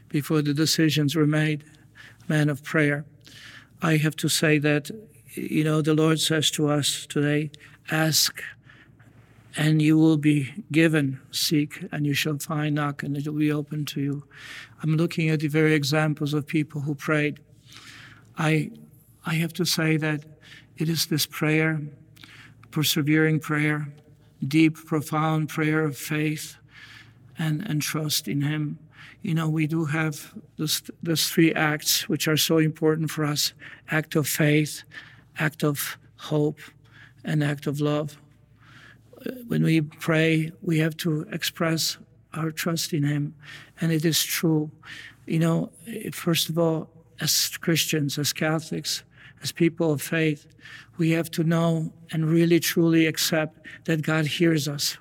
before 0.10 0.42
the 0.42 0.54
decisions 0.54 1.16
were 1.16 1.28
made, 1.28 1.64
man 2.28 2.50
of 2.50 2.64
prayer. 2.64 3.06
I 3.82 3.98
have 3.98 4.16
to 4.18 4.30
say 4.30 4.58
that, 4.60 4.92
you 5.34 5.64
know, 5.64 5.82
the 5.82 5.94
Lord 5.94 6.20
says 6.20 6.50
to 6.52 6.70
us 6.70 7.06
today, 7.08 7.52
ask 7.92 8.42
and 9.58 9.82
you 9.82 9.98
will 9.98 10.18
be 10.18 10.54
given, 10.72 11.20
seek 11.32 11.84
and 11.92 12.06
you 12.06 12.14
shall 12.14 12.38
find, 12.38 12.76
knock 12.76 13.04
and 13.04 13.16
it 13.16 13.28
will 13.28 13.40
be 13.40 13.52
open 13.52 13.86
to 13.86 14.02
you. 14.02 14.24
I'm 14.84 14.98
looking 14.98 15.30
at 15.30 15.40
the 15.40 15.48
very 15.48 15.74
examples 15.74 16.34
of 16.34 16.46
people 16.46 16.82
who 16.82 16.96
prayed. 16.96 17.40
I 18.38 18.72
I 19.26 19.36
have 19.36 19.54
to 19.54 19.66
say 19.66 19.98
that 19.98 20.24
it 20.78 20.88
is 20.88 21.08
this 21.08 21.26
prayer, 21.26 21.82
persevering 22.70 23.40
prayer, 23.40 23.88
deep, 24.46 24.76
profound 24.76 25.50
prayer 25.50 25.84
of 25.84 25.98
faith 25.98 26.58
and, 27.38 27.62
and 27.68 27.82
trust 27.82 28.28
in 28.28 28.42
Him. 28.42 28.80
You 29.22 29.34
know, 29.34 29.50
we 29.50 29.68
do 29.68 29.86
have 29.86 30.34
those, 30.58 30.84
those 31.02 31.30
three 31.30 31.54
acts 31.54 32.08
which 32.08 32.28
are 32.28 32.38
so 32.38 32.58
important 32.58 33.12
for 33.12 33.26
us 33.26 33.54
act 33.90 34.16
of 34.16 34.28
faith, 34.28 34.84
act 35.38 35.64
of 35.64 35.98
hope, 36.18 36.60
and 37.24 37.44
act 37.44 37.68
of 37.68 37.82
love. 37.82 38.18
Uh, 39.26 39.32
when 39.48 39.64
we 39.64 39.82
pray, 39.82 40.52
we 40.62 40.80
have 40.80 40.96
to 40.98 41.22
express 41.32 41.98
our 42.34 42.52
trust 42.52 42.94
in 42.94 43.04
Him. 43.04 43.34
And 43.82 43.92
it 43.92 44.06
is 44.06 44.24
true. 44.24 44.72
You 45.26 45.40
know, 45.40 45.72
first 46.12 46.50
of 46.50 46.58
all, 46.60 46.90
as 47.20 47.58
Christians, 47.58 48.18
as 48.18 48.34
Catholics, 48.34 49.04
as 49.42 49.52
people 49.52 49.92
of 49.92 50.02
faith, 50.02 50.48
we 50.98 51.12
have 51.12 51.32
to 51.32 51.44
know 51.44 51.92
and 52.12 52.30
really 52.30 52.60
truly 52.60 53.06
accept 53.06 53.60
that 53.86 54.02
God 54.02 54.26
hears 54.26 54.68
us, 54.68 54.98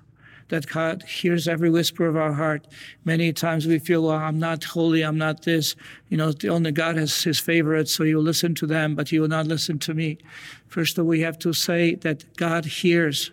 that 0.48 0.66
God 0.66 1.02
hears 1.02 1.48
every 1.48 1.70
whisper 1.70 2.06
of 2.06 2.16
our 2.16 2.32
heart. 2.32 2.66
Many 3.04 3.32
times 3.32 3.66
we 3.66 3.78
feel, 3.78 4.04
well, 4.04 4.16
I'm 4.16 4.38
not 4.38 4.64
holy, 4.64 5.02
I'm 5.02 5.18
not 5.18 5.42
this. 5.42 5.74
You 6.08 6.16
know, 6.16 6.32
only 6.48 6.72
God 6.72 6.96
has 6.96 7.22
his 7.22 7.40
favorites, 7.40 7.94
so 7.94 8.04
you 8.04 8.20
listen 8.20 8.54
to 8.56 8.66
them, 8.66 8.94
but 8.94 9.10
you 9.10 9.20
will 9.20 9.28
not 9.28 9.46
listen 9.46 9.78
to 9.80 9.94
me. 9.94 10.18
First 10.66 10.98
of 10.98 11.04
all, 11.04 11.08
we 11.08 11.20
have 11.20 11.38
to 11.40 11.52
say 11.52 11.94
that 11.96 12.36
God 12.36 12.64
hears. 12.64 13.30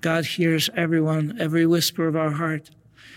God 0.00 0.26
hears 0.26 0.68
everyone, 0.76 1.36
every 1.40 1.66
whisper 1.66 2.06
of 2.06 2.16
our 2.16 2.32
heart. 2.32 2.70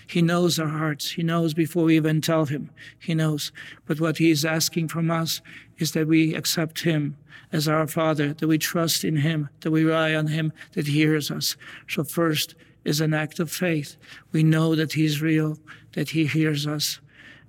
He 0.08 0.22
knows 0.22 0.58
our 0.58 0.70
hearts. 0.70 1.12
He 1.12 1.24
knows 1.24 1.54
before 1.54 1.84
we 1.84 1.98
even 1.98 2.22
tell 2.22 2.46
him. 2.46 2.70
He 2.98 3.14
knows. 3.14 3.52
But 3.86 4.00
what 4.00 4.18
he 4.18 4.32
is 4.32 4.46
asking 4.46 4.88
from 4.88 5.12
us 5.12 5.42
is 5.80 5.92
that 5.92 6.08
we 6.08 6.34
accept 6.34 6.84
him 6.84 7.18
as 7.52 7.68
our 7.68 7.88
Father, 7.88 8.34
that 8.34 8.48
we 8.48 8.58
trust 8.58 9.04
in 9.04 9.18
him, 9.18 9.50
that 9.62 9.72
we 9.72 9.84
rely 9.84 10.16
on 10.16 10.28
him, 10.28 10.54
that 10.74 10.88
he 10.88 10.94
hears 10.94 11.30
us. 11.30 11.58
So 11.90 12.04
first 12.04 12.56
is 12.88 13.02
an 13.02 13.14
act 13.14 13.40
of 13.40 13.52
faith. 13.52 13.98
We 14.32 14.44
know 14.44 14.76
that 14.76 14.94
he's 14.94 15.22
real, 15.22 15.58
that 15.94 16.10
he 16.10 16.26
hears 16.26 16.66
us, 16.66 17.00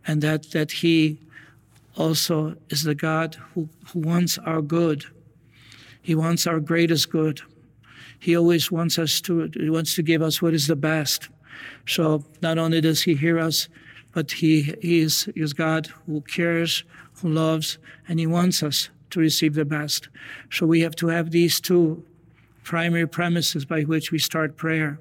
and 0.07 0.21
that, 0.23 0.51
that 0.51 0.71
he 0.71 1.21
also 1.97 2.57
is 2.71 2.83
the 2.83 2.95
God 2.95 3.37
who, 3.55 3.69
who 3.93 4.01
wants 4.01 4.39
our 4.39 4.63
good. 4.63 5.05
He 6.03 6.15
wants 6.15 6.47
our 6.47 6.61
greatest 6.61 7.11
good. 7.11 7.41
He 8.19 8.37
always 8.37 8.71
wants 8.71 8.99
us 8.99 9.21
to, 9.23 9.51
he 9.55 9.71
wants 9.71 9.95
to 9.95 10.03
give 10.03 10.23
us 10.23 10.43
what 10.43 10.55
is 10.55 10.67
the 10.67 10.77
best. 10.77 11.29
So 11.87 12.25
not 12.43 12.59
only 12.59 12.81
does 12.81 13.03
He 13.03 13.15
hear 13.15 13.39
us, 13.39 13.69
but 14.13 14.31
He, 14.33 14.75
he 14.83 15.01
is, 15.01 15.29
he 15.35 15.41
is 15.41 15.53
God 15.53 15.87
who 16.07 16.21
cares, 16.23 16.85
who 17.21 17.29
loves, 17.29 17.79
and 18.09 18.19
He 18.19 18.27
wants 18.27 18.63
us 18.63 18.91
to 19.11 19.21
receive 19.21 19.55
the 19.55 19.65
best. 19.65 20.09
So 20.51 20.67
we 20.67 20.81
have 20.81 20.97
to 20.97 21.09
have 21.09 21.31
these 21.31 21.61
two 21.61 22.05
primary 22.65 23.07
premises 23.07 23.65
by 23.65 23.83
which 23.83 24.11
we 24.11 24.19
start 24.19 24.57
prayer. 24.57 24.99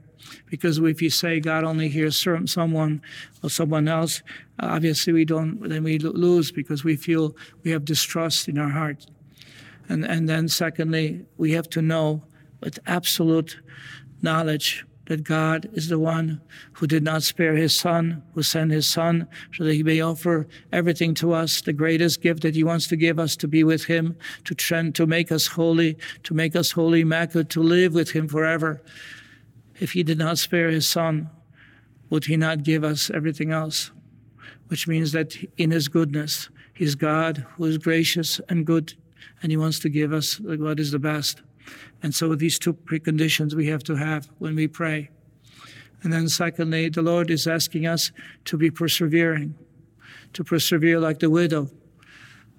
Because 0.49 0.77
if 0.79 1.01
you 1.01 1.09
say 1.09 1.39
God 1.39 1.63
only 1.63 1.89
hears 1.89 2.17
someone 2.45 3.01
or 3.43 3.49
someone 3.49 3.87
else, 3.87 4.21
obviously 4.59 5.13
we 5.13 5.25
don't, 5.25 5.67
then 5.67 5.83
we 5.83 5.99
lose 5.99 6.51
because 6.51 6.83
we 6.83 6.95
feel 6.95 7.35
we 7.63 7.71
have 7.71 7.85
distrust 7.85 8.47
in 8.47 8.57
our 8.57 8.69
heart. 8.69 9.05
And, 9.89 10.03
and 10.05 10.27
then 10.27 10.47
secondly, 10.47 11.25
we 11.37 11.51
have 11.53 11.69
to 11.69 11.81
know 11.81 12.23
with 12.61 12.79
absolute 12.87 13.59
knowledge 14.21 14.85
that 15.07 15.23
God 15.23 15.69
is 15.73 15.87
the 15.87 15.99
one 15.99 16.41
who 16.73 16.85
did 16.85 17.01
not 17.01 17.23
spare 17.23 17.55
his 17.55 17.73
son, 17.73 18.21
who 18.33 18.43
sent 18.43 18.71
his 18.71 18.87
son 18.87 19.27
so 19.53 19.63
that 19.63 19.73
he 19.73 19.83
may 19.83 20.01
offer 20.01 20.47
everything 20.73 21.13
to 21.15 21.31
us, 21.33 21.61
the 21.61 21.73
greatest 21.73 22.21
gift 22.21 22.41
that 22.41 22.55
he 22.55 22.63
wants 22.63 22.87
to 22.87 22.97
give 22.97 23.17
us 23.17 23.35
to 23.37 23.47
be 23.47 23.63
with 23.63 23.85
him, 23.85 24.17
to 24.43 24.53
trend, 24.53 24.95
to 24.95 25.07
make 25.07 25.31
us 25.31 25.47
holy, 25.47 25.97
to 26.23 26.33
make 26.33 26.55
us 26.55 26.71
holy, 26.71 27.01
immaculate, 27.01 27.49
to 27.49 27.61
live 27.61 27.93
with 27.93 28.11
him 28.11 28.27
forever. 28.27 28.81
If 29.79 29.91
he 29.91 30.03
did 30.03 30.17
not 30.17 30.37
spare 30.37 30.69
his 30.69 30.87
son, 30.87 31.29
would 32.09 32.25
he 32.25 32.37
not 32.37 32.63
give 32.63 32.83
us 32.83 33.09
everything 33.09 33.51
else? 33.51 33.91
Which 34.67 34.87
means 34.87 35.11
that 35.11 35.35
in 35.57 35.71
his 35.71 35.87
goodness, 35.87 36.49
he's 36.73 36.95
God 36.95 37.45
who 37.55 37.65
is 37.65 37.77
gracious 37.77 38.41
and 38.49 38.65
good, 38.65 38.93
and 39.41 39.51
he 39.51 39.57
wants 39.57 39.79
to 39.79 39.89
give 39.89 40.13
us 40.13 40.39
what 40.39 40.79
is 40.79 40.91
the 40.91 40.99
best. 40.99 41.41
And 42.01 42.13
so 42.13 42.33
these 42.35 42.59
two 42.59 42.73
preconditions 42.73 43.53
we 43.53 43.67
have 43.67 43.83
to 43.83 43.95
have 43.95 44.29
when 44.39 44.55
we 44.55 44.67
pray. 44.67 45.09
And 46.03 46.13
then 46.13 46.29
secondly, 46.29 46.89
the 46.89 47.01
Lord 47.01 47.29
is 47.29 47.47
asking 47.47 47.87
us 47.87 48.11
to 48.45 48.57
be 48.57 48.69
persevering, 48.69 49.55
to 50.33 50.43
persevere 50.43 50.99
like 50.99 51.19
the 51.19 51.29
widow, 51.29 51.69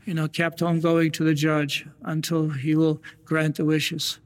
you 0.05 0.15
know, 0.15 0.29
kept 0.29 0.63
on 0.63 0.81
going 0.81 1.13
to 1.13 1.25
the 1.25 1.35
judge 1.35 1.87
until 2.03 2.49
he 2.49 2.75
will 2.75 3.03
grant 3.25 3.57
the 3.57 3.65
wishes. 3.65 4.19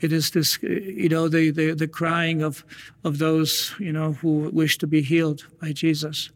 It 0.00 0.12
is 0.12 0.30
this, 0.30 0.62
you 0.62 1.08
know, 1.08 1.28
the, 1.28 1.50
the, 1.50 1.74
the 1.74 1.88
crying 1.88 2.42
of, 2.42 2.64
of 3.04 3.18
those, 3.18 3.74
you 3.78 3.92
know, 3.92 4.12
who 4.12 4.50
wish 4.52 4.78
to 4.78 4.86
be 4.86 5.02
healed 5.02 5.46
by 5.60 5.72
Jesus. 5.72 6.30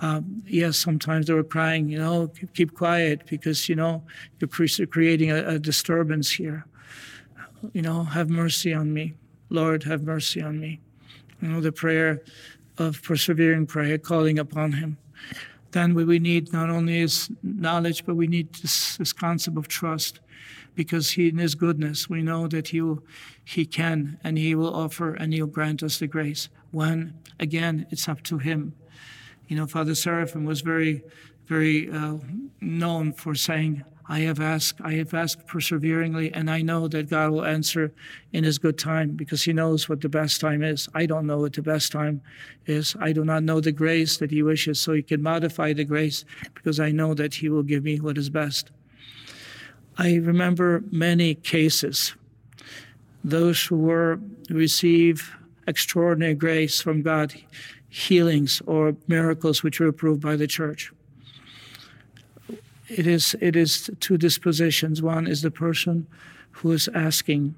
Um, 0.00 0.42
yes, 0.46 0.76
sometimes 0.76 1.26
they 1.26 1.32
were 1.32 1.44
crying, 1.44 1.88
you 1.88 1.98
know, 1.98 2.30
keep 2.54 2.74
quiet 2.74 3.22
because, 3.26 3.68
you 3.68 3.76
know, 3.76 4.02
you're 4.40 4.86
creating 4.86 5.30
a, 5.30 5.46
a 5.46 5.58
disturbance 5.58 6.30
here 6.30 6.66
you 7.72 7.82
know, 7.82 8.04
have 8.04 8.30
mercy 8.30 8.72
on 8.72 8.92
me. 8.92 9.14
Lord, 9.48 9.84
have 9.84 10.02
mercy 10.02 10.42
on 10.42 10.60
me. 10.60 10.80
You 11.40 11.48
know, 11.48 11.60
the 11.60 11.72
prayer 11.72 12.22
of 12.78 13.02
persevering 13.02 13.66
prayer, 13.66 13.98
calling 13.98 14.38
upon 14.38 14.72
Him. 14.72 14.98
Then 15.70 15.94
we 15.94 16.18
need 16.18 16.52
not 16.52 16.70
only 16.70 17.00
His 17.00 17.30
knowledge, 17.42 18.04
but 18.04 18.16
we 18.16 18.26
need 18.26 18.52
this, 18.54 18.96
this 18.96 19.12
concept 19.12 19.56
of 19.56 19.68
trust 19.68 20.20
because 20.76 21.12
He, 21.12 21.28
in 21.28 21.38
His 21.38 21.56
goodness, 21.56 22.08
we 22.08 22.22
know 22.22 22.46
that 22.46 22.68
He, 22.68 22.80
will, 22.80 23.02
he 23.44 23.66
can 23.66 24.20
and 24.22 24.38
He 24.38 24.54
will 24.54 24.72
offer 24.72 25.14
and 25.14 25.34
He'll 25.34 25.46
grant 25.46 25.82
us 25.82 25.98
the 25.98 26.06
grace. 26.06 26.48
When, 26.70 27.14
again, 27.40 27.86
it's 27.90 28.08
up 28.08 28.22
to 28.24 28.38
Him. 28.38 28.74
You 29.48 29.56
know, 29.56 29.66
Father 29.66 29.94
Seraphim 29.94 30.44
was 30.44 30.60
very, 30.60 31.02
very 31.46 31.90
uh, 31.90 32.18
known 32.60 33.12
for 33.12 33.34
saying, 33.34 33.82
I 34.08 34.20
have 34.20 34.40
asked, 34.40 34.80
I 34.82 34.92
have 34.94 35.12
asked 35.14 35.46
perseveringly, 35.48 36.32
and 36.32 36.48
I 36.48 36.62
know 36.62 36.86
that 36.86 37.10
God 37.10 37.32
will 37.32 37.44
answer 37.44 37.92
in 38.32 38.44
His 38.44 38.58
good 38.58 38.78
time 38.78 39.10
because 39.10 39.42
He 39.42 39.52
knows 39.52 39.88
what 39.88 40.00
the 40.00 40.08
best 40.08 40.40
time 40.40 40.62
is. 40.62 40.88
I 40.94 41.06
don't 41.06 41.26
know 41.26 41.38
what 41.38 41.54
the 41.54 41.62
best 41.62 41.90
time 41.90 42.22
is. 42.66 42.94
I 43.00 43.12
do 43.12 43.24
not 43.24 43.42
know 43.42 43.60
the 43.60 43.72
grace 43.72 44.16
that 44.18 44.30
He 44.30 44.42
wishes, 44.44 44.80
so 44.80 44.92
He 44.92 45.02
can 45.02 45.22
modify 45.22 45.72
the 45.72 45.84
grace 45.84 46.24
because 46.54 46.78
I 46.78 46.92
know 46.92 47.14
that 47.14 47.34
He 47.34 47.48
will 47.48 47.64
give 47.64 47.82
me 47.82 47.98
what 47.98 48.16
is 48.16 48.30
best. 48.30 48.70
I 49.98 50.16
remember 50.16 50.82
many 50.90 51.34
cases 51.34 52.14
those 53.24 53.64
who 53.64 53.76
were 53.76 54.20
receive 54.50 55.34
extraordinary 55.66 56.34
grace 56.34 56.80
from 56.80 57.02
God, 57.02 57.34
healings 57.88 58.62
or 58.66 58.96
miracles 59.08 59.62
which 59.62 59.80
were 59.80 59.88
approved 59.88 60.22
by 60.22 60.36
the 60.36 60.46
church. 60.46 60.92
It 62.88 63.06
is 63.06 63.34
it 63.40 63.56
is 63.56 63.90
two 63.98 64.16
dispositions. 64.16 65.02
One 65.02 65.26
is 65.26 65.42
the 65.42 65.50
person 65.50 66.06
who 66.52 66.70
is 66.72 66.88
asking, 66.94 67.56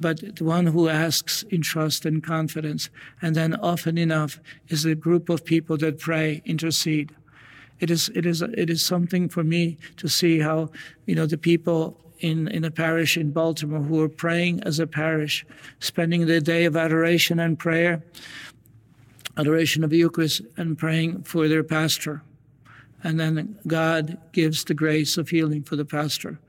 but 0.00 0.36
the 0.36 0.44
one 0.44 0.68
who 0.68 0.88
asks 0.88 1.42
in 1.50 1.60
trust 1.60 2.06
and 2.06 2.22
confidence, 2.22 2.88
and 3.20 3.36
then 3.36 3.56
often 3.56 3.98
enough 3.98 4.40
is 4.68 4.84
a 4.84 4.94
group 4.94 5.28
of 5.28 5.44
people 5.44 5.76
that 5.78 5.98
pray, 5.98 6.40
intercede. 6.46 7.14
It 7.80 7.90
is 7.90 8.10
it 8.14 8.26
is 8.26 8.42
it 8.42 8.70
is 8.70 8.84
something 8.84 9.28
for 9.28 9.44
me 9.44 9.78
to 9.96 10.08
see 10.08 10.40
how 10.40 10.70
you 11.06 11.14
know 11.14 11.26
the 11.26 11.38
people 11.38 11.96
in, 12.20 12.48
in 12.48 12.64
a 12.64 12.70
parish 12.70 13.16
in 13.16 13.30
Baltimore 13.30 13.80
who 13.80 14.00
are 14.02 14.08
praying 14.08 14.62
as 14.64 14.78
a 14.78 14.86
parish, 14.86 15.46
spending 15.80 16.26
the 16.26 16.40
day 16.40 16.64
of 16.64 16.76
adoration 16.76 17.38
and 17.38 17.58
prayer, 17.58 18.02
adoration 19.36 19.84
of 19.84 19.90
the 19.90 19.98
Eucharist, 19.98 20.42
and 20.56 20.78
praying 20.78 21.22
for 21.22 21.48
their 21.48 21.64
pastor. 21.64 22.22
And 23.04 23.20
then 23.20 23.58
God 23.66 24.18
gives 24.32 24.64
the 24.64 24.74
grace 24.74 25.16
of 25.16 25.28
healing 25.28 25.62
for 25.62 25.76
the 25.76 25.84
pastor. 25.84 26.40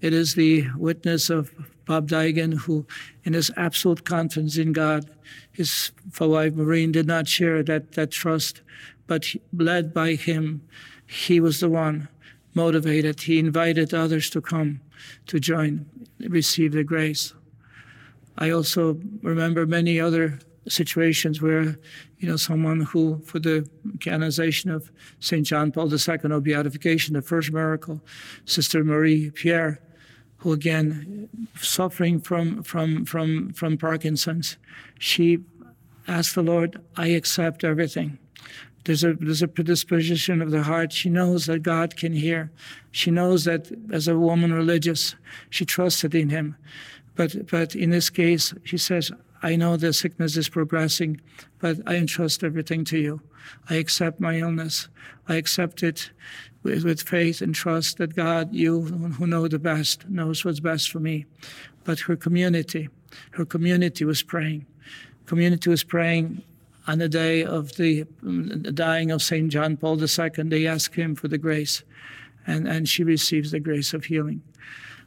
It 0.00 0.12
is 0.12 0.34
the 0.34 0.66
witness 0.76 1.30
of 1.30 1.52
Bob 1.86 2.08
Daigen, 2.08 2.54
who, 2.54 2.86
in 3.24 3.34
his 3.34 3.50
absolute 3.56 4.04
confidence 4.04 4.56
in 4.56 4.72
God, 4.72 5.08
his 5.52 5.92
wife 6.18 6.54
Maureen 6.54 6.92
did 6.92 7.06
not 7.06 7.28
share 7.28 7.62
that, 7.62 7.92
that 7.92 8.10
trust, 8.10 8.62
but 9.06 9.26
led 9.52 9.92
by 9.92 10.14
him, 10.14 10.62
he 11.06 11.40
was 11.40 11.60
the 11.60 11.68
one 11.68 12.08
motivated. 12.54 13.20
He 13.20 13.38
invited 13.38 13.92
others 13.92 14.30
to 14.30 14.40
come 14.40 14.80
to 15.26 15.38
join, 15.38 15.86
receive 16.20 16.72
the 16.72 16.84
grace. 16.84 17.34
I 18.38 18.50
also 18.50 19.00
remember 19.22 19.66
many 19.66 20.00
other 20.00 20.38
situations 20.68 21.42
where, 21.42 21.78
you 22.18 22.28
know, 22.28 22.36
someone 22.36 22.80
who, 22.80 23.20
for 23.24 23.38
the 23.38 23.68
canonization 24.00 24.70
of 24.70 24.90
St. 25.20 25.46
John 25.46 25.72
Paul 25.72 25.92
II 25.92 26.32
or 26.32 26.40
beatification, 26.40 27.14
the 27.14 27.22
first 27.22 27.52
miracle, 27.52 28.00
Sister 28.44 28.82
Marie 28.82 29.30
Pierre, 29.30 29.80
who 30.38 30.52
again, 30.52 31.28
suffering 31.56 32.20
from, 32.20 32.62
from, 32.62 33.04
from, 33.04 33.52
from 33.52 33.78
Parkinson's, 33.78 34.56
she 34.98 35.38
asked 36.08 36.34
the 36.34 36.42
Lord, 36.42 36.82
I 36.96 37.08
accept 37.08 37.64
everything. 37.64 38.18
There's 38.84 39.02
a, 39.02 39.14
there's 39.14 39.42
a 39.42 39.48
predisposition 39.48 40.42
of 40.42 40.50
the 40.50 40.62
heart. 40.62 40.92
She 40.92 41.08
knows 41.08 41.46
that 41.46 41.62
God 41.62 41.96
can 41.96 42.12
hear. 42.12 42.50
She 42.90 43.10
knows 43.10 43.44
that 43.44 43.72
as 43.90 44.08
a 44.08 44.18
woman 44.18 44.52
religious, 44.52 45.14
she 45.48 45.64
trusted 45.64 46.14
in 46.14 46.28
Him. 46.28 46.56
But, 47.14 47.50
but 47.50 47.74
in 47.74 47.90
this 47.90 48.10
case, 48.10 48.52
she 48.64 48.76
says, 48.76 49.10
I 49.42 49.56
know 49.56 49.76
the 49.76 49.92
sickness 49.92 50.36
is 50.36 50.48
progressing, 50.48 51.20
but 51.60 51.78
I 51.86 51.96
entrust 51.96 52.44
everything 52.44 52.84
to 52.86 52.98
you. 52.98 53.20
I 53.68 53.76
accept 53.76 54.20
my 54.20 54.38
illness. 54.38 54.88
I 55.28 55.36
accept 55.36 55.82
it 55.82 56.10
with, 56.62 56.84
with 56.84 57.02
faith 57.02 57.40
and 57.40 57.54
trust 57.54 57.98
that 57.98 58.16
God, 58.16 58.54
you 58.54 58.82
who 58.82 59.26
know 59.26 59.48
the 59.48 59.58
best, 59.58 60.08
knows 60.08 60.44
what's 60.44 60.60
best 60.60 60.90
for 60.90 61.00
me. 61.00 61.26
But 61.84 62.00
her 62.00 62.16
community, 62.16 62.88
her 63.32 63.44
community 63.44 64.04
was 64.04 64.22
praying. 64.22 64.66
Community 65.26 65.70
was 65.70 65.84
praying 65.84 66.42
on 66.86 66.98
the 66.98 67.08
day 67.08 67.44
of 67.44 67.76
the, 67.76 68.04
the 68.22 68.72
dying 68.72 69.10
of 69.10 69.22
St. 69.22 69.50
John 69.50 69.76
Paul 69.76 70.00
II, 70.00 70.30
they 70.44 70.66
ask 70.66 70.94
him 70.94 71.14
for 71.14 71.28
the 71.28 71.38
grace, 71.38 71.82
and, 72.46 72.68
and 72.68 72.88
she 72.88 73.04
receives 73.04 73.50
the 73.50 73.60
grace 73.60 73.94
of 73.94 74.04
healing. 74.04 74.42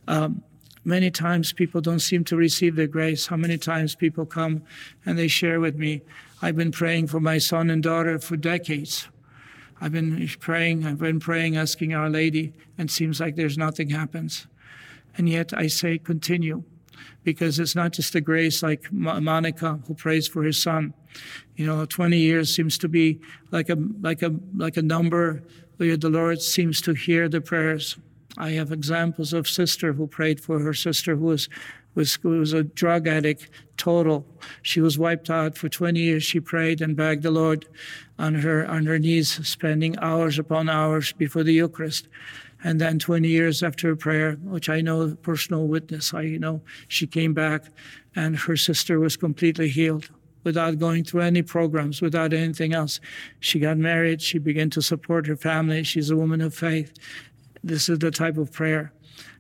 Um, 0.08 0.44
many 0.84 1.12
times 1.12 1.54
people 1.54 1.82
don't 1.82 2.00
seem 2.00 2.24
to 2.26 2.36
receive 2.36 2.76
the 2.76 2.88
grace. 2.88 3.28
How 3.28 3.36
many 3.36 3.58
times 3.58 3.94
people 3.94 4.26
come 4.26 4.64
and 5.06 5.18
they 5.18 5.28
share 5.28 5.60
with 5.60 5.76
me, 5.76 6.02
I've 6.42 6.56
been 6.56 6.72
praying 6.72 7.08
for 7.08 7.20
my 7.20 7.38
son 7.38 7.70
and 7.70 7.84
daughter 7.84 8.18
for 8.20 8.38
decades. 8.38 9.08
I've 9.80 9.92
been 9.92 10.28
praying, 10.40 10.86
I've 10.86 10.98
been 10.98 11.20
praying, 11.20 11.58
asking 11.58 11.94
Our 11.94 12.10
Lady, 12.10 12.54
and 12.78 12.90
it 12.90 12.94
seems 12.94 13.20
like 13.20 13.36
there's 13.36 13.58
nothing 13.58 13.92
happens. 13.92 14.48
And 15.16 15.30
yet 15.30 15.54
I 15.54 15.68
say, 15.68 16.00
continue 16.00 16.64
because 17.24 17.60
it's 17.60 17.76
not 17.76 17.94
just 17.94 18.16
a 18.16 18.22
grace 18.22 18.64
like 18.64 18.92
Monica 18.92 19.80
who 19.88 19.94
prays 19.94 20.28
for 20.28 20.44
his 20.44 20.62
son. 20.62 20.94
You 21.56 21.66
know, 21.66 21.86
20 21.86 22.18
years 22.18 22.56
seems 22.56 22.78
to 22.80 22.88
be 22.88 23.20
like 23.52 23.70
a 23.70 23.78
like 24.02 24.22
a 24.22 24.34
like 24.56 24.78
a 24.78 24.82
number 24.82 25.44
where 25.78 25.98
the 25.98 26.10
Lord 26.10 26.42
seems 26.42 26.82
to 26.82 26.94
hear 26.94 27.30
the 27.30 27.42
prayers. 27.42 27.98
I 28.38 28.52
have 28.52 28.72
examples 28.72 29.34
of 29.34 29.48
sister 29.48 29.94
who 29.94 30.08
prayed 30.08 30.40
for 30.40 30.60
her 30.60 30.74
sister 30.74 31.16
who 31.16 31.26
was 31.26 31.50
was 31.96 32.24
was 32.24 32.54
a 32.54 32.64
drug 32.64 33.08
addict, 33.08 33.50
total. 33.76 34.26
She 34.62 34.80
was 34.80 34.98
wiped 35.00 35.30
out 35.30 35.58
for 35.58 35.68
20 35.68 36.00
years. 36.00 36.24
She 36.24 36.40
prayed 36.40 36.80
and 36.80 36.96
begged 36.96 37.24
the 37.24 37.32
Lord 37.32 37.68
on 38.20 38.36
her 38.36 38.66
on 38.68 38.86
her 38.86 39.00
knees, 39.00 39.48
spending 39.48 39.98
hours 40.00 40.38
upon 40.40 40.70
hours 40.70 41.12
before 41.12 41.44
the 41.44 41.54
Eucharist. 41.54 42.08
And 42.64 42.82
then 42.82 43.00
20 43.00 43.28
years 43.28 43.62
after 43.62 43.96
prayer, 43.96 44.34
which 44.44 44.70
I 44.70 44.82
know 44.82 45.16
personal 45.22 45.68
witness, 45.68 46.14
I 46.14 46.26
know 46.26 46.62
she 46.88 47.06
came 47.06 47.34
back 47.34 47.66
and 48.16 48.36
her 48.36 48.58
sister 48.58 49.00
was 49.00 49.16
completely 49.16 49.70
healed 49.70 50.10
without 50.44 50.80
going 50.80 51.04
through 51.04 51.22
any 51.22 51.42
programs, 51.42 52.02
without 52.02 52.34
anything 52.34 52.74
else. 52.74 53.00
She 53.40 53.60
got 53.60 53.78
married, 53.78 54.22
she 54.22 54.40
began 54.40 54.70
to 54.72 54.82
support 54.82 55.28
her 55.28 55.36
family. 55.36 55.84
She's 55.84 56.10
a 56.10 56.16
woman 56.16 56.42
of 56.42 56.54
faith. 56.54 56.94
This 57.64 57.90
is 57.90 58.00
the 58.00 58.12
type 58.12 58.38
of 58.38 58.52
prayer. 58.52 58.94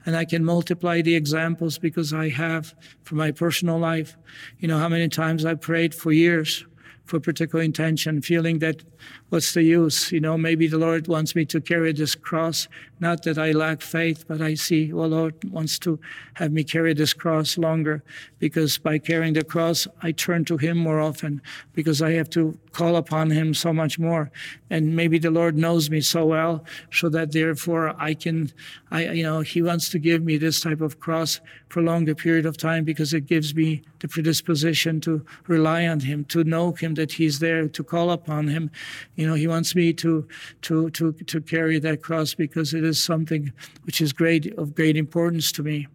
And 0.06 0.15
I 0.15 0.25
can 0.25 0.43
multiply 0.43 1.01
the 1.01 1.15
examples 1.15 1.77
because 1.77 2.13
I 2.13 2.30
have 2.30 2.75
for 3.03 3.15
my 3.15 3.32
personal 3.32 3.80
life. 3.80 4.17
You 4.60 4.67
know 4.67 4.80
how 4.80 4.89
many 4.89 5.10
times 5.10 5.45
I 5.45 5.56
prayed 5.56 5.95
for 5.95 6.12
years 6.12 6.65
for 7.08 7.20
particular 7.20 7.63
intention, 7.63 8.22
feeling 8.22 8.60
that 8.60 8.84
what's 9.30 9.54
the 9.54 9.63
use? 9.63 10.12
You 10.12 10.20
know, 10.20 10.38
maybe 10.38 10.67
the 10.67 10.78
Lord 10.78 11.08
wants 11.08 11.36
me 11.36 11.46
to 11.46 11.62
carry 11.62 11.93
this 11.93 12.15
cross. 12.15 12.67
Not 13.00 13.24
that 13.24 13.38
I 13.38 13.52
lack 13.52 13.82
faith, 13.82 14.26
but 14.28 14.41
I 14.41 14.54
see, 14.54 14.93
well, 14.93 15.10
Lord 15.10 15.36
wants 15.52 15.80
to 15.80 16.00
have 16.36 16.52
me 16.52 16.63
carry 16.63 16.93
this 16.93 17.13
cross 17.13 17.58
longer 17.58 18.04
because 18.39 18.78
by 18.78 18.98
carrying 18.98 19.34
the 19.34 19.43
cross, 19.43 19.88
I 20.02 20.12
turn 20.12 20.46
to 20.46 20.58
Him 20.58 20.78
more 20.78 21.00
often 21.00 21.41
because 21.74 22.02
I 22.02 22.12
have 22.12 22.30
to 22.32 22.58
call 22.80 22.96
upon 22.96 23.32
Him 23.32 23.54
so 23.54 23.72
much 23.74 23.98
more. 23.98 24.30
And 24.70 24.96
maybe 24.96 25.18
the 25.20 25.32
Lord 25.40 25.56
knows 25.58 25.90
me 25.90 26.02
so 26.02 26.26
well 26.26 26.63
so 26.92 27.10
that 27.10 27.32
therefore 27.32 27.96
I 28.10 28.13
can, 28.13 28.52
I, 28.92 29.00
you 29.20 29.24
know, 29.24 29.42
He 29.42 29.62
wants 29.62 29.90
to 29.90 30.00
give 30.00 30.22
me 30.24 30.38
this 30.38 30.60
type 30.60 30.82
of 30.82 31.00
cross 31.00 31.42
for 31.70 31.80
a 31.82 31.84
longer 31.92 32.16
period 32.16 32.46
of 32.46 32.58
time 32.58 32.84
because 32.84 33.13
it 33.13 33.26
gives 33.26 33.54
me 33.54 33.82
the 34.00 34.08
predisposition 34.08 35.02
to 35.02 35.26
rely 35.48 35.88
on 35.88 36.00
Him, 36.02 36.26
to 36.26 36.44
know 36.44 36.72
Him 36.72 36.94
that 36.96 37.13
He's 37.13 37.40
there, 37.40 37.68
to 37.68 37.84
call 37.84 38.12
upon 38.12 38.48
Him 38.48 38.70
you 39.16 39.28
know, 39.28 39.34
he 39.34 39.48
wants 39.48 39.76
me 39.76 39.94
to 39.94 40.28
to 40.63 40.90
to 40.92 41.12
to 41.12 41.42
carry 41.42 41.80
that 41.80 42.02
cross 42.02 42.34
because 42.34 42.74
it 42.74 42.84
is 42.84 43.04
something 43.04 43.52
which 43.84 44.02
is 44.02 44.13
great 44.13 44.54
of 44.58 44.76
great 44.76 44.96
importance 44.96 45.52
to 45.54 45.63
me. 45.63 45.88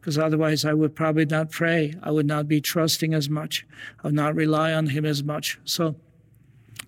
Because 0.00 0.16
otherwise, 0.16 0.64
I 0.64 0.74
would 0.74 0.94
probably 0.94 1.26
not 1.26 1.50
pray. 1.50 1.94
I 2.02 2.10
would 2.12 2.26
not 2.26 2.46
be 2.46 2.60
trusting 2.60 3.14
as 3.14 3.28
much. 3.28 3.66
I 4.02 4.08
would 4.08 4.14
not 4.14 4.34
rely 4.34 4.72
on 4.72 4.86
Him 4.86 5.04
as 5.04 5.24
much. 5.24 5.58
So 5.64 5.96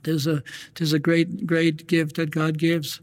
there's 0.02 0.26
a 0.26 0.42
there's 0.74 0.92
a 0.92 0.98
great 0.98 1.46
great 1.46 1.86
gift 1.86 2.16
that 2.16 2.30
God 2.30 2.58
gives 2.58 3.00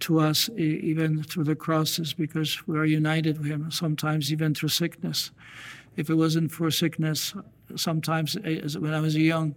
to 0.00 0.20
us 0.20 0.48
even 0.56 1.22
through 1.22 1.44
the 1.44 1.56
crosses 1.56 2.12
because 2.12 2.66
we 2.66 2.78
are 2.78 2.84
united 2.84 3.38
with 3.38 3.46
Him. 3.46 3.70
Sometimes 3.70 4.32
even 4.32 4.54
through 4.54 4.68
sickness. 4.68 5.30
If 5.96 6.10
it 6.10 6.14
wasn't 6.14 6.52
for 6.52 6.70
sickness, 6.70 7.34
sometimes 7.74 8.36
eh, 8.44 8.60
when 8.78 8.92
I 8.92 9.00
was 9.00 9.16
young, 9.16 9.54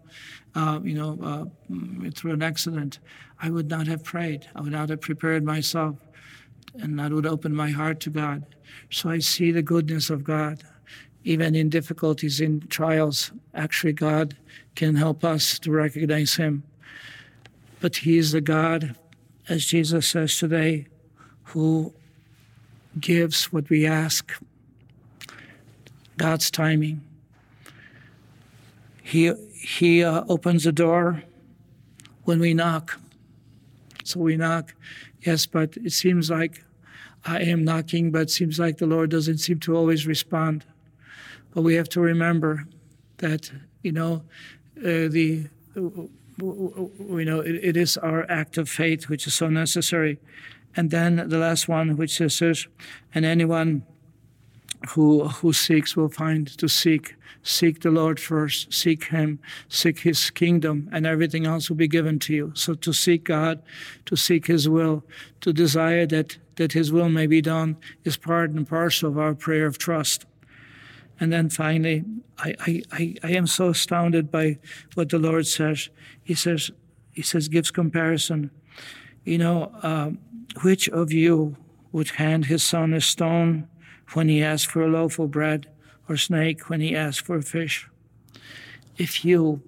uh, 0.56 0.80
you 0.82 0.96
know, 0.96 1.20
uh, 1.22 2.12
through 2.12 2.32
an 2.32 2.42
accident, 2.42 3.00
I 3.42 3.50
would 3.50 3.70
not 3.70 3.88
have 3.88 4.04
prayed. 4.04 4.48
I 4.56 4.62
would 4.62 4.72
not 4.72 4.90
have 4.90 5.02
prepared 5.02 5.44
myself, 5.44 5.98
and 6.76 7.02
I 7.02 7.10
would 7.10 7.26
open 7.26 7.54
my 7.54 7.70
heart 7.70 8.00
to 8.02 8.10
God. 8.10 8.46
So 8.90 9.10
I 9.10 9.20
see 9.20 9.52
the 9.52 9.62
goodness 9.62 10.10
of 10.10 10.24
God. 10.24 10.64
Even 11.26 11.54
in 11.54 11.70
difficulties, 11.70 12.40
in 12.40 12.62
trials, 12.68 13.34
actually, 13.54 13.94
God 13.94 14.38
can 14.76 14.96
help 14.96 15.26
us 15.26 15.60
to 15.60 15.72
recognize 15.72 16.36
Him. 16.36 16.64
But 17.80 17.98
He 17.98 18.18
is 18.18 18.32
the 18.32 18.42
God, 18.42 18.96
as 19.48 19.66
Jesus 19.66 20.08
says 20.08 20.38
today, 20.38 20.88
who 21.44 21.94
gives 23.00 23.52
what 23.52 23.70
we 23.70 23.86
ask. 23.86 24.34
God's 26.18 26.52
timing. 26.52 27.02
He, 29.02 29.34
he 29.54 30.04
uh, 30.04 30.24
opens 30.28 30.66
the 30.66 30.72
door 30.72 31.24
when 32.26 32.40
we 32.40 32.54
knock. 32.54 33.00
So 34.04 34.20
we 34.20 34.38
knock, 34.38 34.76
yes, 35.22 35.46
but 35.46 35.78
it 35.78 35.94
seems 35.94 36.30
like 36.30 36.64
I 37.26 37.40
am 37.40 37.64
knocking, 37.64 38.12
but 38.12 38.24
it 38.24 38.32
seems 38.32 38.60
like 38.60 38.78
the 38.78 38.86
Lord 38.86 39.10
doesn't 39.10 39.40
seem 39.40 39.60
to 39.62 39.76
always 39.76 40.06
respond. 40.06 40.66
But 41.54 41.62
we 41.62 41.76
have 41.76 41.90
to 41.90 42.02
remember 42.02 42.68
that, 43.18 43.52
you 43.82 43.92
know, 43.92 44.24
uh, 44.78 45.10
the 45.10 45.48
you 46.42 47.26
know 47.26 47.40
it, 47.40 47.56
it 47.56 47.78
is 47.78 47.98
our 47.98 48.30
act 48.30 48.58
of 48.58 48.70
faith 48.70 49.10
which 49.10 49.28
is 49.28 49.34
so 49.34 49.50
necessary. 49.50 50.20
And 50.76 50.92
then 50.92 51.16
the 51.16 51.40
last 51.40 51.68
one, 51.68 51.98
which 51.98 52.18
says, 52.18 52.68
and 53.14 53.26
anyone 53.26 53.84
who 54.90 55.28
who 55.28 55.52
seeks 55.54 55.96
will 55.96 56.10
find 56.10 56.48
to 56.58 56.68
seek. 56.68 57.16
Seek 57.42 57.80
the 57.80 57.90
lord 57.90 58.20
first 58.20 58.74
seek 58.74 59.06
him 59.06 59.40
seek 59.70 60.00
his 60.00 60.30
kingdom 60.30 60.90
and 60.92 61.06
everything 61.06 61.46
else 61.46 61.70
will 61.70 61.78
be 61.78 61.88
given 61.88 62.20
to 62.20 62.34
you. 62.34 62.52
So 62.54 62.74
to 62.74 62.94
seek 62.94 63.24
god 63.24 63.62
to 64.06 64.18
seek 64.18 64.48
his 64.48 64.68
will 64.68 65.06
to 65.42 65.54
desire 65.54 66.06
that 66.08 66.38
that 66.58 66.74
his 66.74 66.92
will 66.92 67.08
may 67.08 67.28
be 67.28 67.42
done 67.42 67.78
is 68.04 68.18
part 68.18 68.52
and 68.52 68.68
parcel 68.68 69.10
of 69.10 69.18
our 69.18 69.34
prayer 69.34 69.66
of 69.66 69.78
trust 69.78 70.26
and 71.20 71.32
then 71.32 71.50
finally 71.50 72.04
i 72.40 72.56
i 72.60 72.82
i, 72.92 73.16
I 73.24 73.32
am 73.32 73.48
so 73.48 73.70
astounded 73.70 74.32
by 74.32 74.60
what 74.96 75.10
the 75.10 75.20
lord 75.20 75.48
says 75.48 75.90
he 76.24 76.34
says 76.34 76.72
he 77.12 77.22
says 77.22 77.48
gives 77.48 77.72
comparison 77.72 78.52
you 79.24 79.38
know 79.38 79.72
um, 79.84 80.20
which 80.62 80.88
of 80.90 81.12
you 81.12 81.56
would 81.92 82.10
hand 82.12 82.46
his 82.46 82.64
son 82.64 82.94
a 82.94 83.02
stone 83.02 83.68
when 84.14 84.30
he 84.30 84.44
asks 84.44 84.72
for 84.72 84.82
a 84.82 84.88
loaf 84.88 85.20
of 85.20 85.32
bread, 85.32 85.68
or 86.08 86.18
snake 86.18 86.70
when 86.70 86.82
he 86.82 86.96
asks 86.96 87.22
for 87.22 87.38
a 87.38 87.42
fish. 87.42 87.88
If 88.98 89.24
you, 89.24 89.62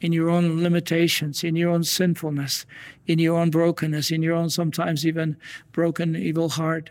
in 0.00 0.12
your 0.12 0.30
own 0.30 0.62
limitations, 0.62 1.44
in 1.44 1.56
your 1.56 1.70
own 1.70 1.84
sinfulness, 1.84 2.66
in 3.06 3.18
your 3.18 3.38
own 3.38 3.50
brokenness, 3.50 4.10
in 4.10 4.22
your 4.22 4.34
own 4.34 4.50
sometimes 4.50 5.06
even 5.06 5.36
broken, 5.72 6.16
evil 6.16 6.48
heart, 6.48 6.90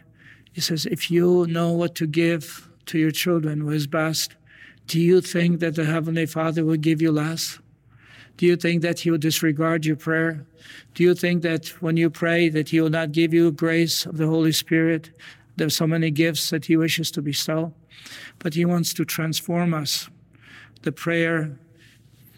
he 0.54 0.62
says, 0.62 0.86
if 0.86 1.12
you 1.12 1.46
know 1.48 1.72
what 1.72 1.96
to 1.96 2.08
give 2.08 2.70
to 2.88 2.98
your 2.98 3.12
children 3.12 3.66
what 3.66 3.76
is 3.76 3.88
best, 3.88 4.36
do 4.88 5.00
you 5.00 5.22
think 5.22 5.60
that 5.60 5.76
the 5.76 5.86
Heavenly 5.86 6.26
Father 6.26 6.64
will 6.64 6.78
give 6.78 7.02
you 7.02 7.12
less? 7.12 7.60
Do 8.38 8.46
you 8.46 8.56
think 8.56 8.82
that 8.82 9.00
he 9.00 9.12
will 9.12 9.18
disregard 9.18 9.86
your 9.86 9.96
prayer? 9.96 10.46
Do 10.94 11.04
you 11.04 11.16
think 11.16 11.42
that 11.44 11.68
when 11.82 11.98
you 11.98 12.10
pray 12.10 12.50
that 12.50 12.70
he 12.70 12.82
will 12.82 12.90
not 12.90 13.12
give 13.12 13.34
you 13.34 13.52
grace 13.52 14.06
of 14.06 14.18
the 14.18 14.28
Holy 14.28 14.52
Spirit, 14.52 15.12
there's 15.58 15.76
so 15.76 15.88
many 15.88 16.12
gifts 16.12 16.50
that 16.50 16.66
He 16.66 16.76
wishes 16.76 17.12
to 17.12 17.22
bestow, 17.22 17.74
but 18.40 18.54
He 18.54 18.66
wants 18.66 18.94
to 18.96 19.06
transform 19.06 19.74
us. 19.74 20.10
The 20.82 20.92
prayer 20.92 21.58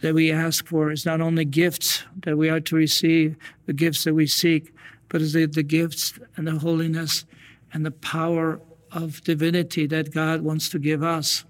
that 0.01 0.13
we 0.13 0.31
ask 0.31 0.67
for 0.67 0.91
is 0.91 1.05
not 1.05 1.21
only 1.21 1.43
gifts 1.43 2.03
that 2.23 2.37
we 2.37 2.49
are 2.49 2.59
to 2.59 2.75
receive, 2.75 3.35
the 3.65 3.73
gifts 3.73 4.03
that 4.03 4.13
we 4.13 4.27
seek, 4.27 4.73
but 5.09 5.21
is 5.21 5.33
the, 5.33 5.45
the 5.45 5.63
gifts 5.63 6.19
and 6.35 6.47
the 6.47 6.59
holiness 6.59 7.25
and 7.73 7.85
the 7.85 7.91
power 7.91 8.59
of 9.03 9.23
divinity 9.23 9.85
that 9.87 10.13
God 10.13 10.41
wants 10.41 10.69
to 10.69 10.79
give 10.79 11.03
us. 11.03 11.45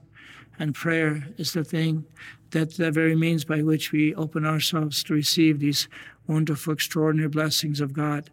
And 0.60 0.76
prayer 0.76 1.28
is 1.38 1.54
the 1.54 1.64
thing 1.64 2.06
that 2.52 2.76
the 2.76 2.92
very 2.92 3.16
means 3.16 3.46
by 3.46 3.62
which 3.62 3.92
we 3.92 4.14
open 4.16 4.46
ourselves 4.46 5.04
to 5.04 5.14
receive 5.14 5.60
these 5.60 5.88
wonderful, 6.28 6.74
extraordinary 6.74 7.30
blessings 7.30 7.80
of 7.80 7.94
God. 7.94 8.30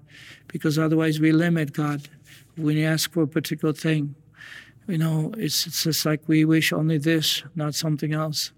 Because 0.48 0.79
otherwise 0.79 1.20
we 1.20 1.33
limit 1.33 1.72
God 1.72 2.09
when 2.57 2.77
you 2.77 2.87
ask 2.87 3.12
for 3.12 3.22
a 3.22 3.29
particular 3.29 3.74
thing, 3.74 4.14
you 4.87 4.98
know, 4.98 5.33
it's, 5.37 5.66
it's 5.66 5.85
just 5.85 6.05
like 6.05 6.22
we 6.27 6.44
wish 6.44 6.72
only 6.72 6.98
this, 6.98 7.42
not 7.55 7.74
something 7.74 8.12
else. 8.12 8.53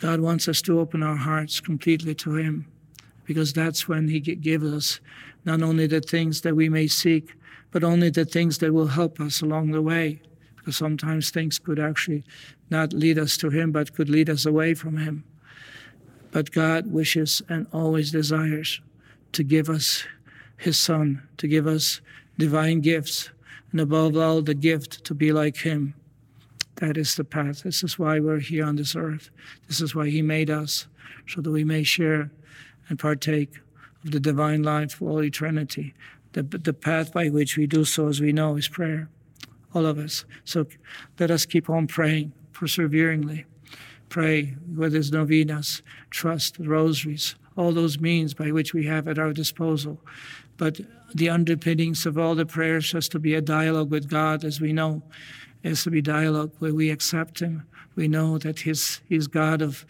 God 0.00 0.20
wants 0.20 0.48
us 0.48 0.62
to 0.62 0.80
open 0.80 1.02
our 1.02 1.16
hearts 1.16 1.60
completely 1.60 2.14
to 2.16 2.36
Him 2.36 2.66
because 3.24 3.52
that's 3.52 3.88
when 3.88 4.08
He 4.08 4.20
gives 4.20 4.72
us 4.72 5.00
not 5.44 5.62
only 5.62 5.86
the 5.86 6.00
things 6.00 6.42
that 6.42 6.56
we 6.56 6.68
may 6.68 6.86
seek, 6.86 7.34
but 7.70 7.84
only 7.84 8.10
the 8.10 8.24
things 8.24 8.58
that 8.58 8.72
will 8.72 8.88
help 8.88 9.20
us 9.20 9.42
along 9.42 9.70
the 9.70 9.82
way. 9.82 10.20
Because 10.56 10.76
sometimes 10.76 11.30
things 11.30 11.58
could 11.58 11.78
actually 11.78 12.24
not 12.70 12.92
lead 12.92 13.18
us 13.18 13.36
to 13.38 13.50
Him, 13.50 13.72
but 13.72 13.94
could 13.94 14.08
lead 14.08 14.28
us 14.28 14.46
away 14.46 14.74
from 14.74 14.96
Him. 14.96 15.24
But 16.32 16.50
God 16.50 16.92
wishes 16.92 17.42
and 17.48 17.66
always 17.72 18.10
desires 18.10 18.80
to 19.32 19.44
give 19.44 19.70
us 19.70 20.04
His 20.56 20.78
Son, 20.78 21.22
to 21.38 21.46
give 21.46 21.66
us 21.66 22.00
divine 22.38 22.80
gifts, 22.80 23.30
and 23.72 23.80
above 23.80 24.16
all, 24.16 24.42
the 24.42 24.54
gift 24.54 25.04
to 25.04 25.14
be 25.14 25.32
like 25.32 25.58
Him. 25.58 25.94
That 26.76 26.96
is 26.96 27.14
the 27.14 27.24
path. 27.24 27.62
This 27.62 27.82
is 27.82 27.98
why 27.98 28.20
we're 28.20 28.40
here 28.40 28.64
on 28.64 28.76
this 28.76 28.94
earth. 28.96 29.30
This 29.68 29.80
is 29.80 29.94
why 29.94 30.08
He 30.08 30.22
made 30.22 30.50
us, 30.50 30.86
so 31.26 31.40
that 31.40 31.50
we 31.50 31.64
may 31.64 31.82
share 31.82 32.30
and 32.88 32.98
partake 32.98 33.60
of 34.04 34.10
the 34.10 34.20
divine 34.20 34.62
life 34.62 34.94
for 34.94 35.10
all 35.10 35.22
eternity. 35.22 35.94
The, 36.36 36.42
the 36.42 36.74
path 36.74 37.14
by 37.14 37.30
which 37.30 37.56
we 37.56 37.66
do 37.66 37.86
so, 37.86 38.08
as 38.08 38.20
we 38.20 38.30
know, 38.30 38.56
is 38.56 38.68
prayer. 38.68 39.08
All 39.72 39.86
of 39.86 39.96
us. 39.96 40.26
So 40.44 40.66
let 41.18 41.30
us 41.30 41.46
keep 41.46 41.70
on 41.70 41.86
praying 41.86 42.34
perseveringly. 42.52 43.46
Pray 44.10 44.54
with 44.76 44.92
His 44.92 45.10
novenas, 45.10 45.80
trust, 46.10 46.58
rosaries, 46.58 47.36
all 47.56 47.72
those 47.72 47.98
means 47.98 48.34
by 48.34 48.52
which 48.52 48.74
we 48.74 48.84
have 48.84 49.08
at 49.08 49.18
our 49.18 49.32
disposal. 49.32 49.98
But 50.58 50.78
the 51.14 51.30
underpinnings 51.30 52.04
of 52.04 52.18
all 52.18 52.34
the 52.34 52.44
prayers 52.44 52.92
has 52.92 53.08
to 53.08 53.18
be 53.18 53.34
a 53.34 53.40
dialogue 53.40 53.90
with 53.90 54.10
God, 54.10 54.44
as 54.44 54.60
we 54.60 54.74
know. 54.74 55.02
It 55.62 55.70
has 55.70 55.84
to 55.84 55.90
be 55.90 56.02
dialogue 56.02 56.52
where 56.58 56.74
we 56.74 56.90
accept 56.90 57.40
Him. 57.40 57.66
We 57.94 58.08
know 58.08 58.36
that 58.36 58.60
He's, 58.60 59.00
he's 59.08 59.26
God 59.26 59.62
of, 59.62 59.86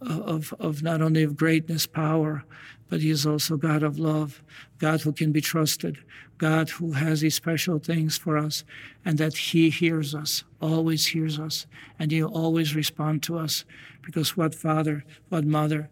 of, 0.00 0.54
of 0.58 0.82
not 0.82 1.02
only 1.02 1.22
of 1.22 1.36
greatness, 1.36 1.86
power, 1.86 2.44
but 2.88 3.00
He 3.00 3.10
is 3.10 3.26
also 3.26 3.56
God 3.56 3.82
of 3.82 3.98
love, 3.98 4.42
God 4.78 5.02
who 5.02 5.12
can 5.12 5.32
be 5.32 5.40
trusted, 5.40 5.98
God 6.38 6.70
who 6.70 6.92
has 6.92 7.20
these 7.20 7.34
special 7.34 7.78
things 7.78 8.16
for 8.16 8.38
us, 8.38 8.64
and 9.04 9.18
that 9.18 9.36
He 9.36 9.70
hears 9.70 10.14
us, 10.14 10.44
always 10.60 11.06
hears 11.06 11.38
us, 11.38 11.66
and 11.98 12.10
He'll 12.10 12.28
always 12.28 12.74
respond 12.74 13.22
to 13.24 13.38
us. 13.38 13.64
Because 14.02 14.36
what 14.36 14.54
father, 14.54 15.04
what 15.28 15.44
mother, 15.44 15.88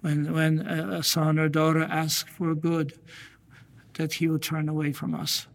when, 0.00 0.32
when 0.32 0.60
a 0.60 1.02
son 1.02 1.38
or 1.38 1.48
daughter 1.48 1.82
asks 1.82 2.30
for 2.30 2.54
good, 2.54 2.98
that 3.94 4.14
He 4.14 4.28
will 4.28 4.38
turn 4.38 4.68
away 4.68 4.92
from 4.92 5.14
us. 5.14 5.46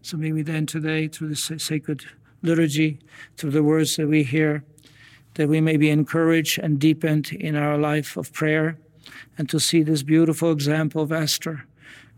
So 0.00 0.16
may 0.16 0.32
we 0.32 0.42
then 0.42 0.66
today, 0.66 1.06
through 1.06 1.28
the 1.28 1.36
sacred 1.36 2.04
liturgy, 2.42 2.98
through 3.36 3.50
the 3.50 3.62
words 3.62 3.94
that 3.96 4.08
we 4.08 4.24
hear, 4.24 4.64
that 5.34 5.48
we 5.48 5.60
may 5.60 5.76
be 5.76 5.90
encouraged 5.90 6.58
and 6.58 6.78
deepened 6.78 7.32
in 7.32 7.56
our 7.56 7.78
life 7.78 8.16
of 8.16 8.32
prayer, 8.32 8.78
and 9.38 9.48
to 9.48 9.58
see 9.58 9.82
this 9.82 10.02
beautiful 10.02 10.52
example 10.52 11.02
of 11.02 11.12
Esther 11.12 11.64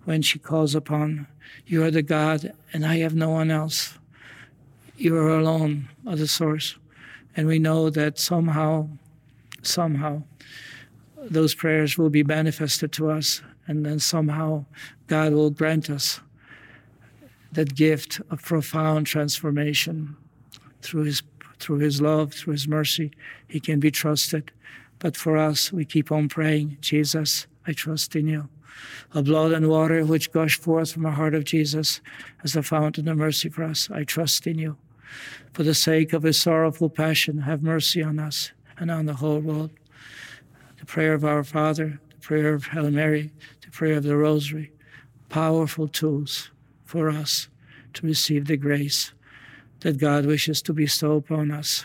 when 0.04 0.22
she 0.22 0.38
calls 0.38 0.74
upon, 0.74 1.26
You 1.66 1.82
are 1.84 1.90
the 1.90 2.02
God, 2.02 2.52
and 2.72 2.84
I 2.84 2.98
have 2.98 3.14
no 3.14 3.30
one 3.30 3.50
else. 3.50 3.98
You 4.96 5.16
are 5.16 5.38
alone 5.38 5.88
are 6.06 6.16
the 6.16 6.28
source. 6.28 6.76
And 7.36 7.46
we 7.46 7.58
know 7.58 7.90
that 7.90 8.18
somehow, 8.18 8.88
somehow, 9.62 10.22
those 11.16 11.54
prayers 11.54 11.98
will 11.98 12.10
be 12.10 12.22
manifested 12.22 12.92
to 12.92 13.10
us 13.10 13.42
and 13.66 13.84
then 13.84 13.98
somehow 13.98 14.64
God 15.06 15.32
will 15.32 15.50
grant 15.50 15.88
us 15.90 16.20
that 17.52 17.74
gift 17.74 18.20
of 18.30 18.42
profound 18.42 19.06
transformation 19.06 20.16
through 20.82 21.04
his 21.04 21.22
through 21.58 21.78
his 21.78 22.00
love, 22.00 22.32
through 22.32 22.52
his 22.52 22.68
mercy, 22.68 23.12
he 23.48 23.60
can 23.60 23.80
be 23.80 23.90
trusted. 23.90 24.50
But 24.98 25.16
for 25.16 25.36
us, 25.36 25.72
we 25.72 25.84
keep 25.84 26.10
on 26.10 26.28
praying, 26.28 26.78
Jesus, 26.80 27.46
I 27.66 27.72
trust 27.72 28.14
in 28.16 28.26
you. 28.26 28.48
A 29.12 29.22
blood 29.22 29.52
and 29.52 29.68
water 29.68 30.04
which 30.04 30.32
gush 30.32 30.58
forth 30.58 30.92
from 30.92 31.04
the 31.04 31.12
heart 31.12 31.34
of 31.34 31.44
Jesus 31.44 32.00
as 32.42 32.56
a 32.56 32.62
fountain 32.62 33.08
of 33.08 33.16
mercy 33.16 33.48
for 33.48 33.64
us, 33.64 33.88
I 33.90 34.04
trust 34.04 34.46
in 34.46 34.58
you. 34.58 34.76
For 35.52 35.62
the 35.62 35.74
sake 35.74 36.12
of 36.12 36.24
his 36.24 36.40
sorrowful 36.40 36.90
passion, 36.90 37.38
have 37.38 37.62
mercy 37.62 38.02
on 38.02 38.18
us 38.18 38.52
and 38.78 38.90
on 38.90 39.06
the 39.06 39.14
whole 39.14 39.38
world. 39.38 39.70
The 40.78 40.86
prayer 40.86 41.14
of 41.14 41.24
our 41.24 41.44
Father, 41.44 42.00
the 42.10 42.20
prayer 42.20 42.54
of 42.54 42.66
Hail 42.66 42.90
Mary, 42.90 43.30
the 43.62 43.70
prayer 43.70 43.98
of 43.98 44.04
the 44.04 44.16
Rosary, 44.16 44.72
powerful 45.28 45.88
tools 45.88 46.50
for 46.84 47.08
us 47.08 47.48
to 47.94 48.06
receive 48.06 48.46
the 48.46 48.56
grace 48.56 49.12
that 49.84 49.98
God 49.98 50.26
wishes 50.26 50.62
to 50.62 50.72
bestow 50.72 51.16
upon 51.16 51.50
us, 51.50 51.84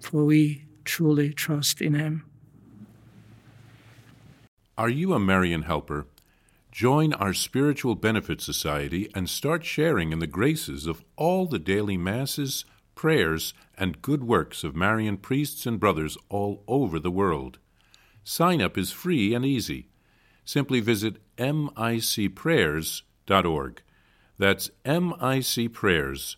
for 0.00 0.24
we 0.24 0.64
truly 0.84 1.34
trust 1.34 1.82
in 1.82 1.92
Him. 1.92 2.24
Are 4.78 4.88
you 4.88 5.12
a 5.12 5.20
Marian 5.20 5.64
helper? 5.64 6.06
Join 6.72 7.12
our 7.12 7.34
Spiritual 7.34 7.96
Benefit 7.96 8.40
Society 8.40 9.10
and 9.14 9.28
start 9.28 9.66
sharing 9.66 10.10
in 10.10 10.20
the 10.20 10.26
graces 10.26 10.86
of 10.86 11.04
all 11.16 11.44
the 11.44 11.58
daily 11.58 11.98
masses, 11.98 12.64
prayers, 12.94 13.52
and 13.76 14.00
good 14.00 14.24
works 14.24 14.64
of 14.64 14.74
Marian 14.74 15.18
priests 15.18 15.66
and 15.66 15.78
brothers 15.78 16.16
all 16.30 16.64
over 16.66 16.98
the 16.98 17.10
world. 17.10 17.58
Sign 18.24 18.62
up 18.62 18.78
is 18.78 18.90
free 18.90 19.34
and 19.34 19.44
easy. 19.44 19.90
Simply 20.46 20.80
visit 20.80 21.18
micprayers.org. 21.36 23.82
That's 24.38 24.70
micprayers.org. 24.86 26.37